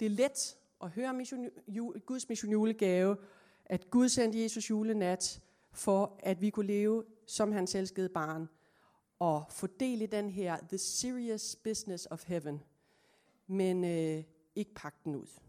det 0.00 0.06
er 0.06 0.10
let 0.10 0.56
at 0.84 0.90
høre 0.90 1.14
mission, 1.14 1.50
jul, 1.68 2.00
Guds 2.00 2.28
mission 2.28 2.52
julegave, 2.52 3.16
at 3.64 3.90
Gud 3.90 4.08
sendte 4.08 4.42
Jesus 4.42 4.70
julenat, 4.70 5.42
for 5.72 6.16
at 6.22 6.40
vi 6.40 6.50
kunne 6.50 6.66
leve 6.66 7.04
som 7.26 7.52
hans 7.52 7.74
elskede 7.74 8.08
barn, 8.08 8.48
og 9.18 9.44
få 9.50 9.66
del 9.66 10.02
i 10.02 10.06
den 10.06 10.30
her, 10.30 10.58
the 10.68 10.78
serious 10.78 11.56
business 11.56 12.06
of 12.10 12.24
heaven, 12.26 12.60
men 13.46 13.84
øh, 13.84 14.24
ikke 14.54 14.74
pakke 14.74 14.98
den 15.04 15.16
ud. 15.16 15.40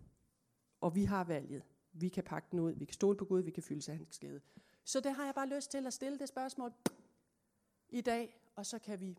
Og 0.82 0.96
vi 0.96 1.04
har 1.04 1.24
valget. 1.24 1.64
Vi 1.94 2.10
kan 2.10 2.24
pakke 2.24 2.48
den 2.52 2.60
ud, 2.60 2.74
vi 2.74 2.86
kan 2.86 2.94
stole 2.94 3.18
på 3.18 3.26
Gud, 3.26 3.42
vi 3.42 3.52
kan 3.52 3.64
fylde 3.64 3.82
sig 3.82 3.98
hans 3.98 4.20
glæde. 4.20 4.42
Så 4.84 5.00
det 5.00 5.14
har 5.14 5.26
jeg 5.26 5.36
bare 5.36 5.50
lyst 5.50 5.72
til 5.72 5.88
at 5.88 5.94
stille 5.94 6.20
det 6.20 6.30
spørgsmål 6.30 6.74
i 7.90 8.02
dag, 8.02 8.42
og 8.56 8.66
så 8.66 8.80
kan 8.80 9.00
vi 9.00 9.18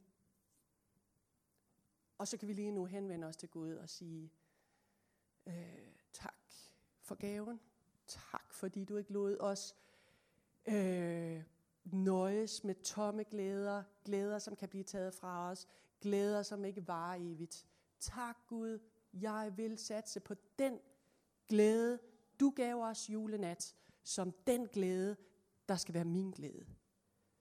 og 2.19 2.29
så 2.29 2.37
kan 2.37 2.49
vi 2.49 2.53
lige 2.53 2.73
nu 2.73 2.85
henvende 2.85 3.27
os 3.27 3.37
til 3.37 3.49
Gud 3.49 3.73
og 3.73 3.89
sige, 3.89 4.31
øh, 5.47 5.96
tak 6.17 6.35
for 7.03 7.15
gaven. 7.15 7.61
Tak, 8.07 8.53
fordi 8.53 8.85
du 8.85 8.97
ikke 8.97 9.13
lod 9.13 9.37
os 9.41 9.77
øh, 10.67 11.43
nøjes 11.85 12.65
med 12.65 12.75
tomme 12.75 13.25
glæder. 13.25 13.83
Glæder, 14.05 14.39
som 14.39 14.57
kan 14.57 14.69
blive 14.69 14.85
taget 14.85 15.15
fra 15.15 15.51
os. 15.51 15.69
Glæder, 16.01 16.43
som 16.43 16.65
ikke 16.65 16.89
varer 16.89 17.17
evigt. 17.21 17.67
Tak 18.01 18.37
Gud, 18.47 18.79
jeg 19.13 19.53
vil 19.57 19.79
satse 19.79 20.21
på 20.21 20.35
den 20.59 20.79
glæde, 21.49 21.99
du 22.41 22.51
gav 22.51 22.75
os 22.75 23.11
julenat, 23.11 23.75
som 24.03 24.33
den 24.47 24.69
glæde, 24.69 25.17
der 25.69 25.77
skal 25.77 25.95
være 25.95 26.05
min 26.05 26.31
glæde. 26.31 26.67